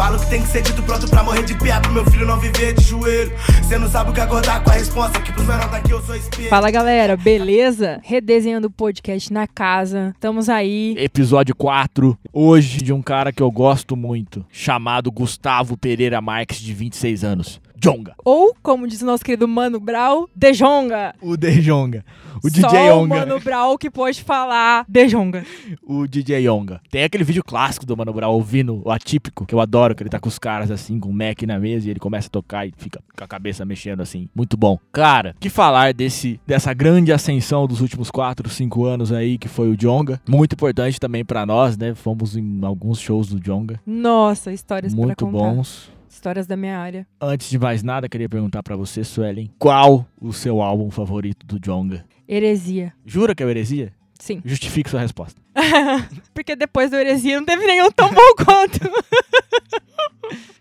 Falo 0.00 0.18
que 0.18 0.30
tem 0.30 0.40
que 0.40 0.48
ser 0.48 0.62
dito 0.62 0.82
pronto 0.82 1.06
pra 1.10 1.22
morrer 1.22 1.42
de 1.42 1.54
pé, 1.58 1.78
pro 1.78 1.92
meu 1.92 2.06
filho 2.06 2.26
não 2.26 2.40
viver 2.40 2.72
de 2.72 2.82
joelho. 2.82 3.30
Cê 3.68 3.76
não 3.76 3.86
sabe 3.86 4.08
o 4.08 4.14
que 4.14 4.20
acordar 4.22 4.64
com 4.64 4.70
a 4.70 4.72
resposta, 4.72 5.20
que 5.20 5.30
pros 5.30 5.46
menores 5.46 5.70
daqui 5.70 5.90
eu 5.90 6.00
sou 6.00 6.16
espelho. 6.16 6.48
Fala 6.48 6.70
galera, 6.70 7.18
beleza? 7.18 8.00
Redesenhando 8.02 8.68
o 8.68 8.70
podcast 8.70 9.30
na 9.30 9.46
casa. 9.46 10.12
Estamos 10.14 10.48
aí. 10.48 10.94
Episódio 10.96 11.54
4, 11.54 12.18
hoje 12.32 12.78
de 12.78 12.94
um 12.94 13.02
cara 13.02 13.30
que 13.30 13.42
eu 13.42 13.50
gosto 13.50 13.94
muito, 13.94 14.42
chamado 14.50 15.12
Gustavo 15.12 15.76
Pereira 15.76 16.18
Marques, 16.22 16.60
de 16.60 16.72
26 16.72 17.22
anos. 17.22 17.60
Jonga. 17.82 18.14
Ou, 18.22 18.54
como 18.62 18.86
diz 18.86 19.00
o 19.00 19.06
nosso 19.06 19.24
querido 19.24 19.48
Mano 19.48 19.80
Brau, 19.80 20.28
Dejonga. 20.36 21.14
O 21.22 21.34
Dejonga. 21.34 22.04
O 22.42 22.50
Só 22.50 22.68
DJ 22.68 22.90
o 22.90 22.98
Onga. 22.98 23.16
Mano 23.16 23.40
Brau 23.40 23.78
que 23.78 23.90
pode 23.90 24.22
falar 24.22 24.84
Dejonga. 24.86 25.44
O 25.82 26.06
DJ 26.06 26.46
Onga. 26.48 26.80
Tem 26.90 27.04
aquele 27.04 27.24
vídeo 27.24 27.42
clássico 27.42 27.86
do 27.86 27.96
Mano 27.96 28.12
Brown 28.12 28.32
ouvindo 28.32 28.82
o 28.84 28.90
atípico, 28.90 29.46
que 29.46 29.54
eu 29.54 29.60
adoro, 29.60 29.94
que 29.94 30.02
ele 30.02 30.10
tá 30.10 30.20
com 30.20 30.28
os 30.28 30.38
caras 30.38 30.70
assim, 30.70 31.00
com 31.00 31.08
o 31.08 31.12
Mac 31.12 31.42
na 31.42 31.58
mesa 31.58 31.88
e 31.88 31.90
ele 31.90 32.00
começa 32.00 32.28
a 32.28 32.30
tocar 32.30 32.66
e 32.66 32.72
fica 32.76 33.02
com 33.16 33.24
a 33.24 33.28
cabeça 33.28 33.64
mexendo 33.64 34.02
assim. 34.02 34.28
Muito 34.34 34.58
bom. 34.58 34.78
Cara, 34.92 35.34
que 35.40 35.48
falar 35.48 35.94
desse 35.94 36.38
dessa 36.46 36.74
grande 36.74 37.12
ascensão 37.12 37.66
dos 37.66 37.80
últimos 37.80 38.10
4, 38.10 38.48
5 38.48 38.84
anos 38.84 39.10
aí, 39.10 39.38
que 39.38 39.48
foi 39.48 39.70
o 39.70 39.76
Jonga. 39.76 40.20
Muito 40.28 40.52
importante 40.52 41.00
também 41.00 41.24
pra 41.24 41.46
nós, 41.46 41.78
né? 41.78 41.94
Fomos 41.94 42.36
em 42.36 42.60
alguns 42.62 43.00
shows 43.00 43.28
do 43.28 43.40
Jonga. 43.40 43.80
Nossa, 43.86 44.52
histórias 44.52 44.92
Muito 44.92 45.26
bons. 45.26 45.90
Histórias 46.20 46.46
da 46.46 46.54
minha 46.54 46.78
área. 46.78 47.06
Antes 47.18 47.48
de 47.48 47.58
mais 47.58 47.82
nada, 47.82 48.06
queria 48.06 48.28
perguntar 48.28 48.62
pra 48.62 48.76
você, 48.76 49.02
Suelen, 49.02 49.50
qual 49.58 50.04
o 50.20 50.34
seu 50.34 50.60
álbum 50.60 50.90
favorito 50.90 51.46
do 51.46 51.58
Jonga? 51.58 52.04
Heresia. 52.28 52.92
Jura 53.06 53.34
que 53.34 53.42
é 53.42 53.46
o 53.46 53.48
Heresia? 53.48 53.90
Sim. 54.18 54.42
Justifique 54.44 54.90
sua 54.90 55.00
resposta. 55.00 55.40
Porque 56.34 56.54
depois 56.54 56.90
do 56.90 56.96
Heresia 56.98 57.40
não 57.40 57.46
teve 57.46 57.66
nenhum 57.66 57.90
tão 57.90 58.12
bom 58.12 58.34
quanto. 58.36 58.80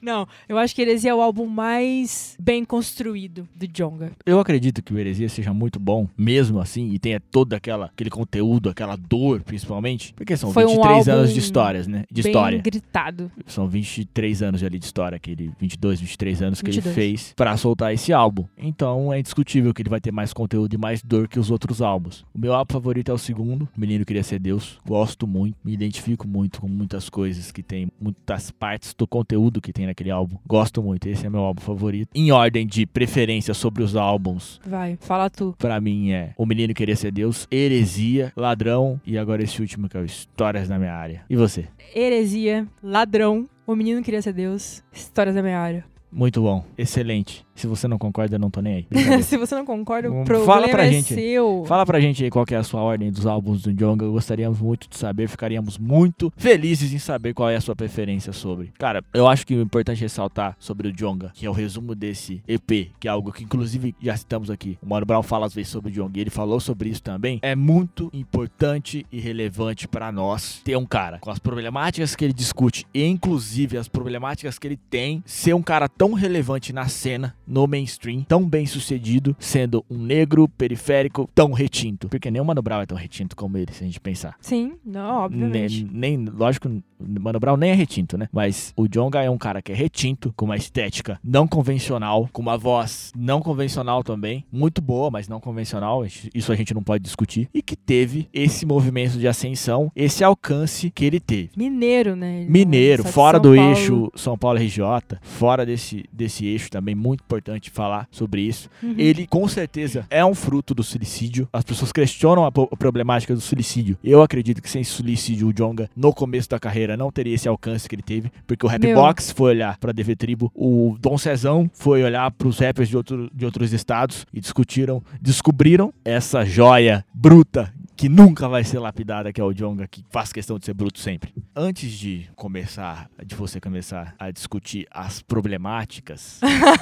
Não, 0.02 0.28
eu 0.48 0.58
acho 0.58 0.74
que 0.74 0.82
Heresia 0.82 1.12
é 1.12 1.14
o 1.14 1.22
álbum 1.22 1.46
mais 1.46 2.36
bem 2.40 2.64
construído 2.64 3.48
do 3.56 3.68
Jonga. 3.68 4.12
Eu 4.26 4.40
acredito 4.40 4.82
que 4.82 4.94
o 4.94 4.98
Heresia 4.98 5.28
seja 5.28 5.54
muito 5.54 5.80
bom, 5.80 6.08
mesmo 6.18 6.60
assim, 6.60 6.92
e 6.92 7.00
tenha 7.00 7.20
todo 7.20 7.54
aquela, 7.54 7.88
aquele 7.88 8.10
conteúdo, 8.10 8.70
aquela 8.70 8.96
dor, 8.96 9.42
principalmente. 9.42 10.14
Porque 10.14 10.38
são 10.38 10.52
Foi 10.52 10.66
um 10.66 10.70
23 10.70 11.10
anos 11.10 11.22
álbum 11.22 11.34
de 11.34 11.40
histórias, 11.40 11.88
né? 11.88 12.06
De 12.10 12.24
bem 12.24 12.32
história. 12.32 12.62
gritado. 12.62 13.32
São 13.46 13.68
23 13.68 14.42
anos 14.42 14.64
ali 14.64 14.80
de 14.80 14.86
história, 14.86 15.16
aquele 15.16 15.52
22, 15.60 16.00
23 16.00 16.42
anos 16.42 16.62
que 16.62 16.72
22. 16.72 16.86
ele 16.86 16.96
fez 16.96 17.34
pra 17.36 17.58
soltar 17.58 17.94
esse 17.94 18.14
álbum. 18.14 18.46
Então 18.58 19.12
é 19.14 19.20
indiscutível 19.20 19.74
que 19.74 19.82
ele 19.82 19.90
vai 19.90 20.00
ter 20.00 20.12
mais 20.12 20.34
conteúdo 20.34 20.74
e 20.74 20.78
mais 20.78 21.02
dor 21.02 21.28
que 21.28 21.40
os 21.40 21.52
outros 21.52 21.82
álbuns. 21.82 22.26
O 22.34 22.40
meu 22.40 22.54
álbum 22.54 22.74
favorito 22.74 23.12
é 23.12 23.14
o 23.14 23.18
segundo, 23.18 23.68
O 23.76 23.80
Menino 23.80 24.06
Queria 24.06 24.24
Ser 24.24 24.40
Deus. 24.40 24.80
Gosto 24.86 25.28
muito, 25.28 25.58
me 25.64 25.74
identifico 25.74 26.28
muito 26.28 26.62
com 26.62 26.68
muitas 26.68 27.10
coisas 27.10 27.52
que 27.52 27.62
tem, 27.62 27.90
muitas 28.00 28.52
partes 28.52 28.94
do 28.94 29.08
conteúdo 29.08 29.59
que 29.62 29.74
tem 29.74 29.86
naquele 29.86 30.12
álbum. 30.12 30.38
Gosto 30.46 30.82
muito, 30.82 31.08
esse 31.08 31.26
é 31.26 31.30
meu 31.30 31.42
álbum 31.42 31.62
favorito. 31.62 32.10
Em 32.16 32.32
ordem 32.32 32.66
de 32.66 32.86
preferência 32.86 33.54
sobre 33.54 33.84
os 33.84 33.96
álbuns, 33.96 34.60
Vai, 34.66 34.98
fala 35.02 35.30
tu. 35.30 35.56
Pra 35.58 35.80
mim 35.82 36.12
é 36.12 36.34
O 36.38 36.46
Menino 36.46 36.74
Queria 36.74 36.96
Ser 36.96 37.12
Deus, 37.12 37.48
Heresia, 37.52 38.32
Ladrão 38.36 39.00
e 39.06 39.18
agora 39.18 39.44
esse 39.44 39.62
último 39.62 39.88
que 39.90 39.98
é 39.98 40.00
o 40.00 40.06
Histórias 40.06 40.68
da 40.68 40.78
Minha 40.78 40.94
Área. 40.94 41.22
E 41.30 41.36
você? 41.36 41.66
Heresia, 41.96 42.68
Ladrão, 42.84 43.48
O 43.66 43.76
Menino 43.76 44.02
Queria 44.04 44.22
Ser 44.22 44.34
Deus, 44.34 44.84
Histórias 44.92 45.36
da 45.36 45.42
Minha 45.42 45.60
Área. 45.60 45.86
Muito 46.12 46.42
bom, 46.42 46.64
excelente. 46.78 47.46
Se 47.60 47.68
você 47.68 47.90
não 47.90 47.98
concorda, 47.98 48.36
eu 48.36 48.40
não 48.40 48.50
tô 48.50 48.62
nem 48.62 48.88
aí. 48.88 48.88
Se 49.22 49.36
você 49.36 49.54
não 49.54 49.66
concorda, 49.66 50.10
o 50.10 50.24
problema 50.24 50.46
fala 50.46 50.70
pra 50.70 50.86
é 50.86 50.92
gente. 50.94 51.14
seu. 51.14 51.66
Fala 51.68 51.86
pra 51.86 52.00
gente 52.00 52.24
aí 52.24 52.30
qual 52.30 52.46
que 52.46 52.56
é 52.56 52.58
a 52.58 52.64
sua 52.64 52.82
ordem 52.82 53.12
dos 53.12 53.28
álbuns 53.28 53.62
do 53.62 53.74
Jonga. 53.74 54.08
Gostaríamos 54.08 54.60
muito 54.60 54.88
de 54.88 54.98
saber, 54.98 55.28
ficaríamos 55.28 55.78
muito 55.78 56.32
felizes 56.38 56.94
em 56.94 57.00
saber 57.00 57.34
qual 57.34 57.50
é 57.50 57.58
a 57.58 57.62
sua 57.62 57.76
preferência 57.76 58.32
sobre. 58.32 58.72
Cara, 58.80 59.04
eu 59.14 59.28
acho 59.28 59.46
que 59.46 59.56
o 59.56 59.62
importante 59.62 59.98
é 59.98 60.02
ressaltar 60.04 60.56
sobre 60.58 60.88
o 60.88 60.94
Jonga, 60.94 61.34
que 61.36 61.46
é 61.46 61.50
o 61.50 61.54
resumo 61.54 61.94
desse 61.94 62.42
EP, 62.48 62.92
que 62.98 63.10
é 63.10 63.12
algo 63.12 63.34
que 63.34 63.44
inclusive 63.44 63.94
já 64.02 64.16
citamos 64.16 64.50
aqui. 64.50 64.78
O 64.82 64.88
Mano 64.88 65.06
Brown 65.06 65.22
fala 65.22 65.46
às 65.46 65.54
vezes 65.54 65.70
sobre 65.70 65.92
o 65.92 65.94
Jonga 65.94 66.18
e 66.18 66.22
ele 66.22 66.30
falou 66.30 66.62
sobre 66.62 66.88
isso 66.88 67.04
também. 67.04 67.40
É 67.42 67.58
muito 67.58 68.10
importante 68.14 69.06
e 69.12 69.20
relevante 69.20 69.86
pra 69.86 70.14
nós 70.14 70.62
ter 70.64 70.78
um 70.78 70.86
cara 70.86 71.20
com 71.20 71.30
as 71.30 71.40
problemáticas 71.40 72.16
que 72.16 72.24
ele 72.24 72.34
discute 72.34 72.86
e 72.94 73.06
inclusive 73.06 73.78
as 73.78 73.90
problemáticas 73.90 74.58
que 74.58 74.66
ele 74.66 74.80
tem, 74.90 75.22
ser 75.26 75.54
um 75.54 75.62
cara 75.62 75.90
tão 76.00 76.14
relevante 76.14 76.72
na 76.72 76.88
cena, 76.88 77.36
no 77.46 77.68
mainstream, 77.68 78.24
tão 78.24 78.48
bem 78.48 78.66
sucedido, 78.66 79.36
sendo 79.38 79.84
um 79.90 79.98
negro 79.98 80.48
periférico 80.48 81.30
tão 81.36 81.52
retinto. 81.52 82.08
Porque 82.08 82.32
nem 82.32 82.42
o 82.42 82.46
Mano 82.46 82.62
Brown 82.62 82.80
é 82.80 82.86
tão 82.86 82.98
retinto 82.98 83.36
como 83.36 83.58
ele, 83.58 83.74
se 83.74 83.84
a 83.84 83.86
gente 83.86 84.00
pensar. 84.00 84.38
Sim, 84.40 84.78
não, 84.86 85.26
obviamente. 85.26 85.84
Nem, 85.92 86.16
nem- 86.18 86.34
lógico, 86.34 86.70
Mano 87.00 87.40
Brown 87.40 87.58
nem 87.58 87.72
é 87.72 87.74
retinto, 87.74 88.18
né? 88.18 88.28
Mas 88.32 88.74
o 88.76 88.88
Jonga 88.88 89.22
é 89.22 89.30
um 89.30 89.38
cara 89.38 89.62
que 89.62 89.72
é 89.72 89.76
retinto, 89.76 90.34
com 90.36 90.46
uma 90.46 90.56
estética 90.56 91.20
não 91.24 91.48
convencional, 91.48 92.30
com 92.32 92.42
uma 92.42 92.58
voz 92.58 93.12
não 93.16 93.42
convencional 93.42 94.04
também, 94.04 94.46
muito 94.52 94.82
boa, 94.82 95.10
mas 95.10 95.28
não 95.28 95.40
convencional, 95.40 96.06
isso 96.34 96.52
a 96.52 96.56
gente 96.56 96.74
não 96.74 96.84
pode 96.84 97.04
discutir, 97.04 97.50
e 97.54 97.62
que 97.62 97.76
teve 97.76 98.28
esse 98.34 98.66
movimento 98.66 99.18
de 99.18 99.28
ascensão, 99.28 99.92
esse 99.96 100.24
alcance 100.24 100.90
que 100.90 101.06
ele 101.06 101.20
teve. 101.20 101.50
Mineiro, 101.56 102.16
né? 102.16 102.42
Ele 102.42 102.50
Mineiro, 102.50 103.04
fora 103.04 103.38
São 103.38 103.44
do 103.44 103.56
Paulo. 103.56 103.72
eixo 103.72 104.12
São 104.16 104.38
Paulo 104.38 104.60
RJ, 104.60 104.84
fora 105.22 105.66
desse, 105.66 106.06
desse 106.12 106.46
eixo 106.46 106.70
também, 106.70 106.96
muito 106.96 107.22
importante 107.22 107.70
falar 107.70 108.08
sobre 108.12 108.42
isso. 108.42 108.70
Uhum. 108.82 108.96
Ele 108.98 109.28
com 109.28 109.48
certeza 109.48 110.06
é 110.10 110.24
um 110.26 110.36
fruto 110.36 110.74
do 110.74 110.84
suicídio. 110.84 111.48
As 111.52 111.64
pessoas 111.64 111.92
questionam 111.92 112.46
a 112.46 112.52
problemática 112.52 113.34
do 113.34 113.42
suicídio. 113.42 113.98
Eu 114.04 114.22
acredito 114.22 114.62
que 114.62 114.70
sem 114.70 114.84
suicídio 114.84 115.48
o 115.48 115.54
Jonga, 115.54 115.90
no 115.96 116.14
começo 116.14 116.50
da 116.50 116.60
carreira, 116.60 116.89
não 116.98 117.12
teria 117.12 117.36
esse 117.36 117.48
alcance 117.48 117.88
que 117.88 117.96
ele 117.96 118.02
teve, 118.02 118.32
porque 118.46 118.66
o 118.66 118.70
Rap 118.70 118.82
Meu. 118.82 118.96
Box 118.96 119.32
foi 119.32 119.52
olhar 119.52 119.78
pra 119.78 119.92
DV 119.92 120.16
Tribo, 120.16 120.52
o 120.56 120.96
Dom 121.00 121.18
Cezão 121.18 121.70
foi 121.74 122.04
olhar 122.04 122.30
pros 122.32 122.60
rappers 122.60 122.90
de, 122.90 122.98
outro, 122.98 123.30
de 123.34 123.46
outros 123.46 123.74
estados 123.74 124.26
e 124.34 124.40
discutiram, 124.40 125.04
descobriram 125.22 125.94
essa 126.04 126.46
joia 126.46 127.06
bruta 127.14 127.74
que 128.00 128.08
nunca 128.08 128.48
vai 128.48 128.64
ser 128.64 128.80
lapidada, 128.80 129.34
que 129.34 129.42
é 129.42 129.44
o 129.44 129.52
Jonga, 129.52 129.86
que 129.86 130.06
faz 130.10 130.32
questão 130.32 130.58
de 130.58 130.66
ser 130.66 130.74
bruto 130.74 131.00
sempre. 131.00 131.34
Antes 131.56 131.92
de 131.92 132.30
começar, 132.36 133.10
de 133.26 133.36
você 133.36 133.60
começar 133.60 134.16
a 134.20 134.30
discutir 134.30 134.88
as 134.92 135.22
problemáticas 135.22 136.40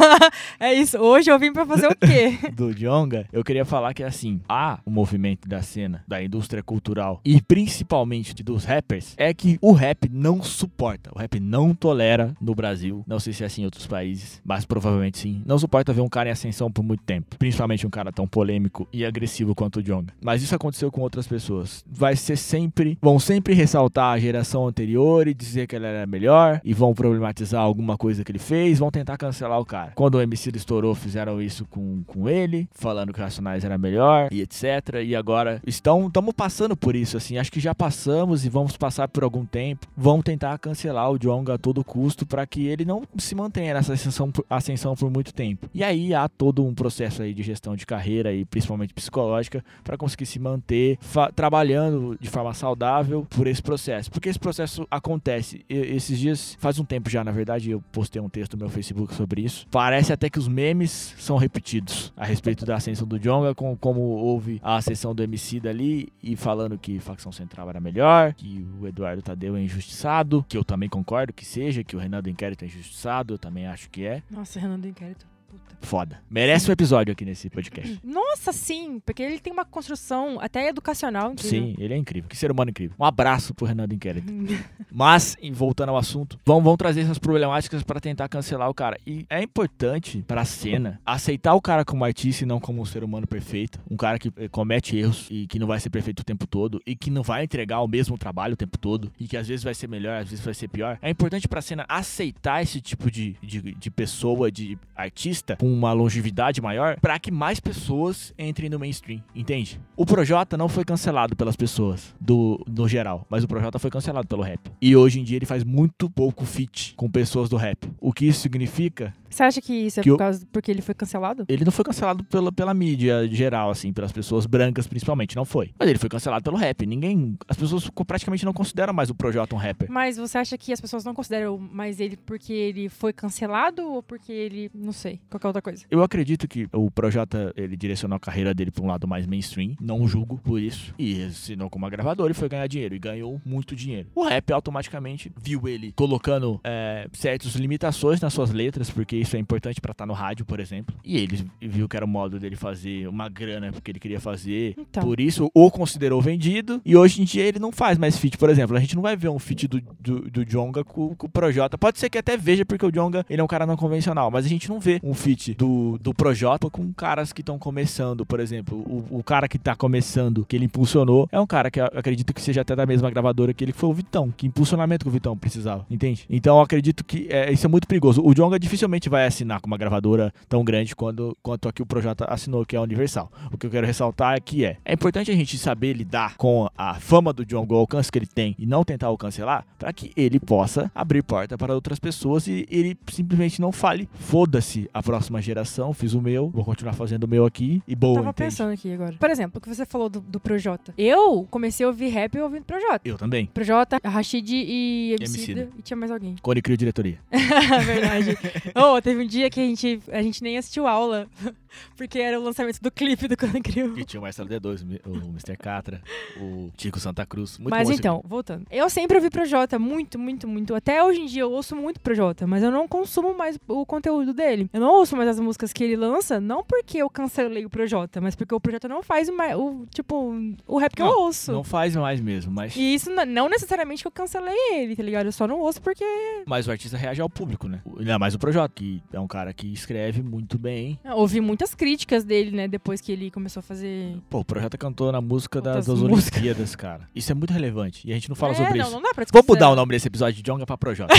é 0.59 0.73
isso. 0.73 0.97
Hoje 0.97 1.31
eu 1.31 1.39
vim 1.39 1.53
pra 1.53 1.65
fazer 1.65 1.87
o 1.87 1.95
quê? 1.95 2.37
do 2.53 2.73
Jonga, 2.73 3.25
eu 3.31 3.43
queria 3.43 3.63
falar 3.63 3.93
que 3.93 4.03
assim, 4.03 4.41
há 4.47 4.79
um 4.85 4.91
movimento 4.91 5.47
da 5.47 5.61
cena, 5.61 6.03
da 6.07 6.21
indústria 6.21 6.61
cultural 6.61 7.21
e 7.23 7.41
principalmente 7.41 8.43
dos 8.43 8.65
rappers, 8.65 9.13
é 9.17 9.33
que 9.33 9.57
o 9.61 9.71
rap 9.71 10.09
não 10.11 10.43
suporta, 10.43 11.11
o 11.15 11.19
rap 11.19 11.39
não 11.39 11.73
tolera 11.73 12.35
no 12.39 12.53
Brasil, 12.53 13.03
não 13.07 13.19
sei 13.19 13.33
se 13.33 13.43
é 13.43 13.47
assim 13.47 13.61
em 13.61 13.65
outros 13.65 13.87
países, 13.87 14.41
mas 14.45 14.65
provavelmente 14.65 15.17
sim, 15.17 15.41
não 15.45 15.57
suporta 15.57 15.93
ver 15.93 16.01
um 16.01 16.09
cara 16.09 16.29
em 16.29 16.33
ascensão 16.33 16.71
por 16.71 16.83
muito 16.83 17.03
tempo, 17.03 17.37
principalmente 17.37 17.87
um 17.87 17.89
cara 17.89 18.11
tão 18.11 18.27
polêmico 18.27 18.87
e 18.91 19.05
agressivo 19.05 19.55
quanto 19.55 19.79
o 19.79 19.83
Jonga. 19.83 20.13
Mas 20.21 20.43
isso 20.43 20.53
aconteceu 20.53 20.91
com 20.91 21.01
outras 21.01 21.25
pessoas. 21.25 21.83
Vai 21.89 22.15
ser 22.15 22.35
sempre, 22.35 22.97
vão 23.01 23.17
sempre 23.17 23.53
ressaltar 23.53 24.13
a 24.13 24.19
geração 24.19 24.66
anterior 24.67 25.27
e 25.27 25.33
dizer 25.33 25.67
que 25.67 25.75
ela 25.75 25.87
era 25.87 26.07
melhor 26.07 26.61
e 26.63 26.73
vão 26.73 26.93
problematizar 26.93 27.61
alguma 27.61 27.97
coisa 27.97 28.23
que 28.23 28.31
ele 28.31 28.39
fez, 28.39 28.79
vão 28.79 28.91
tentar 28.91 29.17
cancelar 29.17 29.59
o 29.59 29.65
cara. 29.65 29.91
Quando 29.95 30.15
o 30.15 30.21
MC 30.21 30.51
estourou, 30.55 30.95
fizeram 30.95 31.41
isso 31.41 31.65
com, 31.65 32.03
com 32.05 32.29
ele, 32.29 32.67
falando 32.71 33.13
que 33.13 33.19
o 33.19 33.23
Racionais 33.23 33.63
era 33.63 33.77
melhor 33.77 34.29
e 34.31 34.41
etc. 34.41 35.01
E 35.03 35.15
agora 35.15 35.61
estão 35.65 36.07
estamos 36.07 36.33
passando 36.33 36.75
por 36.75 36.95
isso 36.95 37.17
assim. 37.17 37.37
Acho 37.37 37.51
que 37.51 37.59
já 37.59 37.73
passamos 37.73 38.45
e 38.45 38.49
vamos 38.49 38.77
passar 38.77 39.07
por 39.07 39.23
algum 39.23 39.45
tempo. 39.45 39.87
Vão 39.95 40.21
tentar 40.21 40.57
cancelar 40.57 41.11
o 41.11 41.17
Jonga 41.17 41.55
a 41.55 41.57
todo 41.57 41.83
custo 41.83 42.25
para 42.25 42.45
que 42.45 42.65
ele 42.67 42.85
não 42.85 43.03
se 43.17 43.35
mantenha 43.35 43.73
nessa 43.73 43.93
ascensão, 43.93 44.31
ascensão 44.49 44.95
por 44.95 45.09
muito 45.09 45.33
tempo. 45.33 45.69
E 45.73 45.83
aí 45.83 46.13
há 46.13 46.27
todo 46.27 46.65
um 46.65 46.73
processo 46.73 47.21
aí 47.21 47.33
de 47.33 47.43
gestão 47.43 47.75
de 47.75 47.85
carreira 47.85 48.33
e 48.33 48.45
principalmente 48.45 48.93
psicológica 48.93 49.63
para 49.83 49.97
conseguir 49.97 50.25
se 50.25 50.39
manter 50.39 50.97
trabalhando 51.35 52.17
de 52.19 52.29
forma 52.29 52.53
saudável 52.53 53.25
por 53.29 53.47
esse 53.47 53.61
processo. 53.61 54.11
Porque 54.11 54.29
esse 54.29 54.39
processo 54.47 54.87
acontece. 54.89 55.65
E- 55.69 55.75
esses 55.75 56.17
dias, 56.17 56.55
faz 56.59 56.79
um 56.79 56.85
tempo 56.85 57.09
já, 57.09 57.23
na 57.23 57.31
verdade, 57.31 57.69
eu 57.69 57.81
postei 57.91 58.21
um 58.21 58.29
texto 58.29 58.53
no 58.53 58.59
meu 58.59 58.69
Facebook 58.69 59.13
sobre 59.13 59.41
isso. 59.41 59.67
Parece 59.69 60.13
até 60.13 60.29
que 60.29 60.39
os 60.39 60.47
memes 60.47 61.13
são 61.17 61.35
repetidos 61.37 62.13
a 62.15 62.25
respeito 62.25 62.65
da 62.65 62.75
ascensão 62.75 63.05
do 63.05 63.19
Jonga, 63.19 63.53
com, 63.53 63.75
como 63.75 63.99
houve 64.01 64.59
a 64.63 64.77
ascensão 64.77 65.13
do 65.13 65.21
MC 65.21 65.59
dali 65.59 66.07
e 66.23 66.35
falando 66.35 66.77
que 66.77 66.97
facção 66.99 67.31
central 67.31 67.69
era 67.69 67.79
melhor, 67.79 68.33
que 68.33 68.65
o 68.79 68.87
Eduardo 68.87 69.21
Tadeu 69.21 69.55
é 69.57 69.61
injustiçado, 69.61 70.45
que 70.47 70.57
eu 70.57 70.63
também 70.63 70.87
concordo 70.87 71.33
que 71.33 71.45
seja, 71.45 71.83
que 71.83 71.95
o 71.95 71.99
Renan 71.99 72.21
do 72.21 72.29
Inquérito 72.29 72.63
é 72.63 72.67
injustiçado, 72.67 73.33
eu 73.33 73.37
também 73.37 73.67
acho 73.67 73.89
que 73.89 74.05
é. 74.05 74.23
Nossa, 74.31 74.59
Renan 74.59 74.79
do 74.79 74.87
Inquérito. 74.87 75.25
Puta. 75.47 75.67
Foda. 75.81 76.19
Merece 76.29 76.69
um 76.69 76.73
episódio 76.73 77.11
aqui 77.11 77.23
nesse 77.23 77.49
podcast. 77.49 77.99
Nossa, 78.03 78.51
sim, 78.51 79.01
porque 79.05 79.23
ele 79.23 79.39
tem 79.39 79.53
uma 79.53 79.63
construção 79.63 80.37
até 80.39 80.67
educacional, 80.67 81.31
incrível. 81.31 81.49
Sim, 81.49 81.75
ele 81.77 81.93
é 81.93 81.97
incrível. 81.97 82.29
Que 82.29 82.35
ser 82.35 82.51
humano 82.51 82.71
incrível. 82.71 82.95
Um 82.99 83.05
abraço 83.05 83.53
pro 83.53 83.65
Renan 83.65 83.87
do 83.87 83.95
Inquérito. 83.95 84.31
Mas, 84.91 85.37
voltando 85.53 85.89
ao 85.89 85.97
assunto, 85.97 86.39
vamos, 86.45 86.63
vamos 86.63 86.77
trazer 86.77 87.01
essas 87.01 87.17
problemáticas 87.17 87.83
pra 87.83 87.99
tentar 87.99 88.27
cancelar 88.27 88.69
o 88.69 88.73
cara. 88.73 88.97
E 89.05 89.25
é 89.29 89.41
importante 89.41 90.23
pra 90.27 90.43
cena 90.43 90.99
aceitar 91.05 91.53
o 91.53 91.61
cara 91.61 91.85
como 91.85 92.03
artista 92.03 92.43
e 92.43 92.47
não 92.47 92.59
como 92.59 92.81
um 92.81 92.85
ser 92.85 93.03
humano 93.03 93.27
perfeito. 93.27 93.79
Um 93.89 93.95
cara 93.95 94.19
que 94.19 94.31
eh, 94.35 94.49
comete 94.49 94.97
erros 94.97 95.27
e 95.29 95.47
que 95.47 95.59
não 95.59 95.67
vai 95.67 95.79
ser 95.79 95.89
perfeito 95.89 96.21
o 96.21 96.25
tempo 96.25 96.47
todo 96.47 96.81
e 96.85 96.95
que 96.95 97.09
não 97.09 97.23
vai 97.23 97.43
entregar 97.43 97.81
o 97.81 97.87
mesmo 97.87 98.17
trabalho 98.17 98.53
o 98.53 98.57
tempo 98.57 98.77
todo 98.77 99.11
e 99.19 99.27
que 99.27 99.37
às 99.37 99.47
vezes 99.47 99.63
vai 99.63 99.73
ser 99.73 99.87
melhor, 99.87 100.21
às 100.21 100.29
vezes 100.29 100.43
vai 100.43 100.53
ser 100.53 100.67
pior. 100.67 100.97
É 101.01 101.09
importante 101.09 101.47
pra 101.47 101.61
cena 101.61 101.85
aceitar 101.87 102.61
esse 102.61 102.81
tipo 102.81 103.09
de, 103.09 103.35
de, 103.41 103.61
de 103.61 103.91
pessoa, 103.91 104.51
de 104.51 104.77
artista 104.95 105.46
com 105.55 105.71
uma 105.71 105.93
longevidade 105.93 106.61
maior 106.61 106.99
pra 106.99 107.17
que 107.19 107.31
mais 107.31 107.59
pessoas 107.59 108.33
entrem 108.37 108.69
no 108.69 108.79
mainstream, 108.79 109.21
entende? 109.35 109.79
O 109.95 110.05
Projota 110.05 110.57
não 110.57 110.67
foi 110.67 110.83
cancelado 110.83 111.35
pelas 111.35 111.55
pessoas 111.55 112.13
do 112.19 112.63
no 112.67 112.87
geral, 112.87 113.25
mas 113.29 113.43
o 113.43 113.47
Projota 113.47 113.79
foi 113.79 113.89
cancelado 113.89 114.27
pelo 114.27 114.41
rap. 114.41 114.59
E 114.81 114.95
hoje 114.95 115.19
em 115.19 115.23
dia 115.23 115.37
ele 115.37 115.45
faz 115.45 115.63
muito 115.63 116.09
pouco 116.09 116.45
feat 116.45 116.93
com 116.95 117.09
pessoas 117.09 117.49
do 117.49 117.55
rap. 117.57 117.89
O 118.01 118.11
que 118.11 118.25
isso 118.27 118.41
significa? 118.41 119.13
Você 119.29 119.43
acha 119.43 119.61
que 119.61 119.73
isso 119.73 119.99
é 119.99 120.03
Que 120.03 120.09
por 120.09 120.13
eu- 120.13 120.17
causa 120.17 120.47
porque 120.51 120.71
ele 120.71 120.81
foi 120.81 120.95
cancelado? 120.95 121.45
Ele 121.49 121.65
não 121.65 121.71
foi 121.71 121.83
cancelado 121.83 122.23
pela, 122.23 122.51
pela 122.51 122.73
mídia 122.73 123.27
geral, 123.27 123.69
assim, 123.69 123.91
pelas 123.91 124.11
pessoas 124.11 124.45
brancas 124.45 124.87
principalmente, 124.87 125.35
não 125.35 125.43
foi. 125.45 125.71
Mas 125.77 125.89
ele 125.89 125.99
foi 125.99 126.09
cancelado 126.09 126.43
pelo 126.43 126.55
rap. 126.57 126.85
Ninguém. 126.85 127.37
As 127.47 127.57
pessoas 127.57 127.89
praticamente 128.07 128.45
não 128.45 128.53
consideram 128.53 128.93
mais 128.93 129.09
o 129.09 129.15
Projota 129.15 129.53
um 129.53 129.57
rapper. 129.57 129.91
Mas 129.91 130.17
você 130.17 130.37
acha 130.37 130.57
que 130.57 130.71
as 130.71 130.79
pessoas 130.79 131.03
não 131.03 131.13
consideram 131.13 131.57
mais 131.57 131.99
ele 131.99 132.15
porque 132.17 132.53
ele 132.53 132.87
foi 132.89 133.11
cancelado 133.11 133.83
ou 133.83 134.01
porque 134.01 134.31
ele, 134.31 134.71
não 134.73 134.93
sei, 134.93 135.19
qualquer 135.29 135.47
outra 135.47 135.61
coisa? 135.61 135.85
Eu 135.89 136.01
acredito 136.03 136.47
que 136.47 136.67
o 136.73 136.89
Projota, 136.91 137.53
ele 137.55 137.75
direcionou 137.75 138.15
a 138.15 138.19
carreira 138.19 138.53
dele 138.53 138.71
pra 138.71 138.83
um 138.83 138.87
lado 138.87 139.07
mais 139.07 139.25
mainstream, 139.25 139.75
não 139.79 140.07
julgo 140.07 140.37
por 140.43 140.59
isso, 140.61 140.93
e 140.97 141.23
assinou 141.23 141.69
com 141.69 141.77
uma 141.77 141.89
gravadora 141.89 142.31
e 142.31 142.35
foi 142.35 142.49
ganhar 142.49 142.67
dinheiro, 142.67 142.95
e 142.95 142.99
ganhou 142.99 143.41
muito 143.45 143.75
dinheiro. 143.75 144.07
O 144.15 144.23
rap 144.23 144.51
automaticamente 144.51 145.31
viu 145.41 145.67
ele 145.67 145.91
colocando 145.95 146.59
é, 146.63 147.07
certas 147.13 147.55
limitações 147.55 148.19
nas 148.21 148.33
suas 148.33 148.51
letras, 148.51 148.89
porque 148.89 149.15
isso 149.15 149.35
é 149.35 149.39
importante 149.39 149.81
pra 149.81 149.91
estar 149.91 150.05
no 150.05 150.13
rádio, 150.13 150.45
por 150.45 150.59
exemplo, 150.59 150.95
e 151.03 151.17
ele 151.17 151.45
viu 151.61 151.87
que 151.87 151.95
era 151.95 152.05
o 152.05 152.09
modo 152.09 152.39
dele 152.39 152.55
fazer 152.55 153.07
uma 153.07 153.29
grana 153.29 153.71
porque 153.71 153.91
ele 153.91 153.99
queria 153.99 154.19
fazer, 154.19 154.75
Então. 154.77 155.03
por 155.03 155.19
isso 155.19 155.49
o 155.53 155.71
considerou 155.71 156.21
vendido, 156.21 156.81
e 156.85 156.95
hoje 156.95 157.21
em 157.21 157.25
dia 157.25 157.43
ele 157.43 157.59
não 157.59 157.71
faz 157.71 157.97
mais 157.97 158.17
feat, 158.17 158.37
por 158.37 158.49
exemplo, 158.49 158.75
a 158.75 158.79
gente 158.79 158.95
não 158.95 159.01
vai 159.01 159.15
ver 159.15 159.29
um 159.29 159.39
feat 159.39 159.67
do, 159.67 159.81
do, 159.99 160.29
do 160.29 160.45
Jonga 160.45 160.83
com, 160.83 161.15
com 161.15 161.27
o 161.27 161.29
Projota, 161.29 161.77
pode 161.77 161.99
ser 161.99 162.09
que 162.09 162.17
até 162.17 162.37
veja 162.37 162.65
porque 162.65 162.85
o 162.85 162.91
Jonga, 162.91 163.25
ele 163.29 163.41
é 163.41 163.43
um 163.43 163.47
cara 163.47 163.65
não 163.65 163.75
convencional, 163.75 164.29
mas 164.31 164.45
a 164.45 164.49
gente 164.49 164.69
não 164.69 164.79
vê 164.79 164.99
um 165.03 165.13
feat 165.17 165.53
do, 165.55 165.97
do 166.01 166.13
Projota 166.13 166.69
com 166.69 166.93
caras 166.93 167.33
que 167.33 167.41
estão 167.41 167.59
começando, 167.59 168.25
por 168.25 168.39
exemplo, 168.39 168.77
o, 168.77 169.19
o 169.19 169.23
cara 169.23 169.47
que 169.47 169.57
tá 169.57 169.75
começando, 169.75 170.45
que 170.45 170.55
ele 170.55 170.65
impulsionou, 170.65 171.27
é 171.31 171.39
um 171.39 171.47
cara 171.47 171.69
que 171.69 171.79
eu 171.81 171.85
acredito 171.85 172.33
que 172.33 172.41
seja 172.41 172.61
até 172.61 172.75
da 172.75 172.85
mesma 172.85 173.09
gravadora 173.09 173.53
que 173.53 173.63
ele 173.63 173.73
foi 173.73 173.89
o 173.89 173.93
Vitão, 173.93 174.31
que 174.35 174.47
impulsionamento 174.47 175.03
que 175.03 175.09
o 175.09 175.11
Vitão 175.11 175.35
precisava, 175.37 175.85
entende? 175.89 176.25
Então 176.29 176.57
eu 176.57 176.61
acredito 176.61 177.03
que 177.03 177.27
é, 177.29 177.51
isso 177.51 177.65
é 177.65 177.69
muito 177.69 177.87
perigoso. 177.87 178.21
O 178.23 178.33
Jonga 178.33 178.59
dificilmente 178.59 179.09
vai 179.09 179.25
assinar 179.25 179.59
com 179.59 179.67
uma 179.67 179.77
gravadora 179.77 180.33
tão 180.47 180.63
grande 180.63 180.95
quando, 180.95 181.35
quanto 181.41 181.67
a 181.67 181.73
que 181.73 181.81
o 181.81 181.85
Projota 181.85 182.25
assinou, 182.25 182.65
que 182.65 182.75
é 182.75 182.79
a 182.79 182.81
Universal. 182.81 183.31
O 183.51 183.57
que 183.57 183.65
eu 183.65 183.71
quero 183.71 183.87
ressaltar 183.87 184.35
é 184.35 184.39
que 184.39 184.63
é, 184.63 184.77
é 184.85 184.93
importante 184.93 185.31
a 185.31 185.35
gente 185.35 185.57
saber 185.57 185.93
lidar 185.93 186.35
com 186.37 186.69
a 186.77 186.95
fama 186.95 187.33
do 187.33 187.45
Jonga, 187.45 187.73
o 187.73 187.77
alcance 187.77 188.11
que 188.11 188.19
ele 188.19 188.27
tem, 188.27 188.55
e 188.57 188.65
não 188.65 188.83
tentar 188.83 189.09
o 189.09 189.17
cancelar, 189.17 189.65
para 189.79 189.91
que 189.91 190.11
ele 190.15 190.39
possa 190.39 190.91
abrir 190.93 191.23
porta 191.23 191.57
para 191.57 191.73
outras 191.73 191.99
pessoas 191.99 192.47
e 192.47 192.67
ele 192.69 192.97
simplesmente 193.11 193.59
não 193.59 193.71
fale, 193.71 194.07
foda-se 194.19 194.89
a 194.93 195.01
próxima 195.07 195.41
geração, 195.41 195.93
fiz 195.93 196.13
o 196.13 196.21
meu, 196.21 196.49
vou 196.49 196.65
continuar 196.65 196.91
fazendo 196.91 197.23
o 197.23 197.27
meu 197.29 197.45
aqui 197.45 197.81
e 197.87 197.95
boa, 197.95 198.15
Tava 198.15 198.29
entende? 198.31 198.49
pensando 198.49 198.73
aqui 198.73 198.91
agora. 198.91 199.15
Por 199.17 199.29
exemplo, 199.29 199.57
o 199.57 199.61
que 199.61 199.73
você 199.73 199.85
falou 199.85 200.09
do, 200.09 200.19
do 200.19 200.37
Projota. 200.37 200.93
Eu 200.97 201.47
comecei 201.49 201.85
a 201.85 201.87
ouvir 201.87 202.09
rap 202.09 202.37
ouvindo 202.37 202.65
Projota. 202.65 203.07
Eu 203.07 203.17
também. 203.17 203.45
Projota, 203.45 204.01
Rashid 204.03 204.51
e 204.51 205.15
Emicida. 205.17 205.61
Emicida. 205.61 205.69
E 205.79 205.81
tinha 205.81 205.95
mais 205.95 206.11
alguém. 206.11 206.35
Cone 206.43 206.61
Crio 206.61 206.75
Diretoria. 206.75 207.19
Verdade. 207.31 208.37
oh, 208.75 209.01
teve 209.01 209.23
um 209.23 209.25
dia 209.25 209.49
que 209.49 209.61
a 209.61 209.63
gente, 209.63 210.01
a 210.11 210.21
gente 210.21 210.43
nem 210.43 210.57
assistiu 210.57 210.85
aula. 210.85 211.25
Porque 211.95 212.19
era 212.19 212.39
o 212.39 212.43
lançamento 212.43 212.81
do 212.81 212.91
clipe 212.91 213.27
do 213.27 213.37
Cano 213.37 213.61
Crio. 213.61 213.97
E 213.97 214.03
tinha 214.03 214.19
o 214.19 214.23
Marcelo 214.23 214.49
D2, 214.49 214.99
o 215.05 215.29
Mr. 215.29 215.57
Catra, 215.57 216.01
o 216.39 216.71
Tico 216.75 216.99
Santa 216.99 217.25
Cruz. 217.25 217.57
Muito 217.57 217.69
mas 217.69 217.89
então, 217.89 218.23
voltando. 218.25 218.65
Eu 218.71 218.89
sempre 218.89 219.17
ouvi 219.17 219.29
Projota, 219.29 219.77
muito, 219.77 220.17
muito, 220.17 220.47
muito. 220.47 220.75
Até 220.75 221.03
hoje 221.03 221.21
em 221.21 221.25
dia 221.25 221.43
eu 221.43 221.51
ouço 221.51 221.75
muito 221.75 221.99
Projota, 221.99 222.47
mas 222.47 222.63
eu 222.63 222.71
não 222.71 222.87
consumo 222.87 223.35
mais 223.37 223.59
o 223.67 223.85
conteúdo 223.85 224.33
dele. 224.33 224.69
Eu 224.73 224.81
não 224.81 224.89
ouço 224.97 225.15
mais 225.15 225.29
as 225.29 225.39
músicas 225.39 225.71
que 225.73 225.83
ele 225.83 225.95
lança, 225.95 226.39
não 226.39 226.63
porque 226.63 226.97
eu 226.97 227.09
cancelei 227.09 227.65
o 227.65 227.69
Projota, 227.69 228.19
mas 228.21 228.35
porque 228.35 228.53
o 228.53 228.59
Projota 228.59 228.87
não 228.87 229.01
faz 229.03 229.29
o, 229.29 229.33
o 229.33 229.85
tipo, 229.87 230.33
o 230.67 230.77
rap 230.77 230.95
que 230.95 231.01
eu 231.01 231.05
Não, 231.05 231.19
ouço. 231.21 231.51
Não 231.51 231.63
faz 231.63 231.95
mais 231.95 232.19
mesmo, 232.19 232.51
mas, 232.51 232.75
E 232.75 232.93
isso 232.93 233.09
não 233.11 233.49
necessariamente 233.49 234.03
que 234.03 234.07
eu 234.07 234.11
cancelei 234.11 234.55
ele, 234.73 234.95
tá 234.95 235.03
ligado? 235.03 235.27
Eu 235.27 235.31
só 235.31 235.47
não 235.47 235.59
ouço 235.59 235.81
porque. 235.81 236.03
mas 236.45 236.67
o 236.67 236.71
artista 236.71 236.97
reage 236.97 237.21
ao 237.21 237.29
público, 237.29 237.67
né? 237.67 237.81
Ainda 237.97 238.19
mais 238.19 238.33
o 238.35 238.39
Projota, 238.39 238.73
que 238.75 239.01
é 239.11 239.19
um 239.19 239.27
cara 239.27 239.53
que 239.53 239.71
escreve 239.71 240.21
muito 240.21 240.57
bem. 240.57 240.99
Eu 241.03 241.17
ouvi 241.17 241.39
muitas 241.41 241.73
críticas 241.73 242.23
dele, 242.23 242.51
né? 242.51 242.67
Depois 242.67 243.01
que 243.01 243.11
ele 243.11 243.31
começou 243.31 243.59
a 243.59 243.63
fazer. 243.63 244.17
Pô, 244.29 244.39
o 244.39 244.45
Projota 244.45 244.77
cantou 244.77 245.11
na 245.11 245.21
música 245.21 245.61
das, 245.61 245.85
das. 245.85 246.01
Olimpíadas, 246.01 246.75
cara. 246.75 247.07
Isso 247.15 247.31
é 247.31 247.35
muito 247.35 247.51
relevante. 247.53 248.07
E 248.07 248.11
a 248.11 248.15
gente 248.15 248.29
não 248.29 248.35
fala 248.35 248.53
é, 248.53 248.55
sobre 248.55 248.77
não, 248.77 248.85
isso. 248.85 248.91
não 248.93 249.01
dá 249.01 249.13
pra 249.13 249.25
Vamos 249.31 249.31
mudar 249.31 249.41
desconsiderar. 249.41 249.71
o 249.71 249.75
nome 249.75 249.91
desse 249.91 250.07
episódio 250.07 250.35
de 250.35 250.43
Jonga 250.43 250.65
pra 250.65 250.77
Projota. 250.77 251.13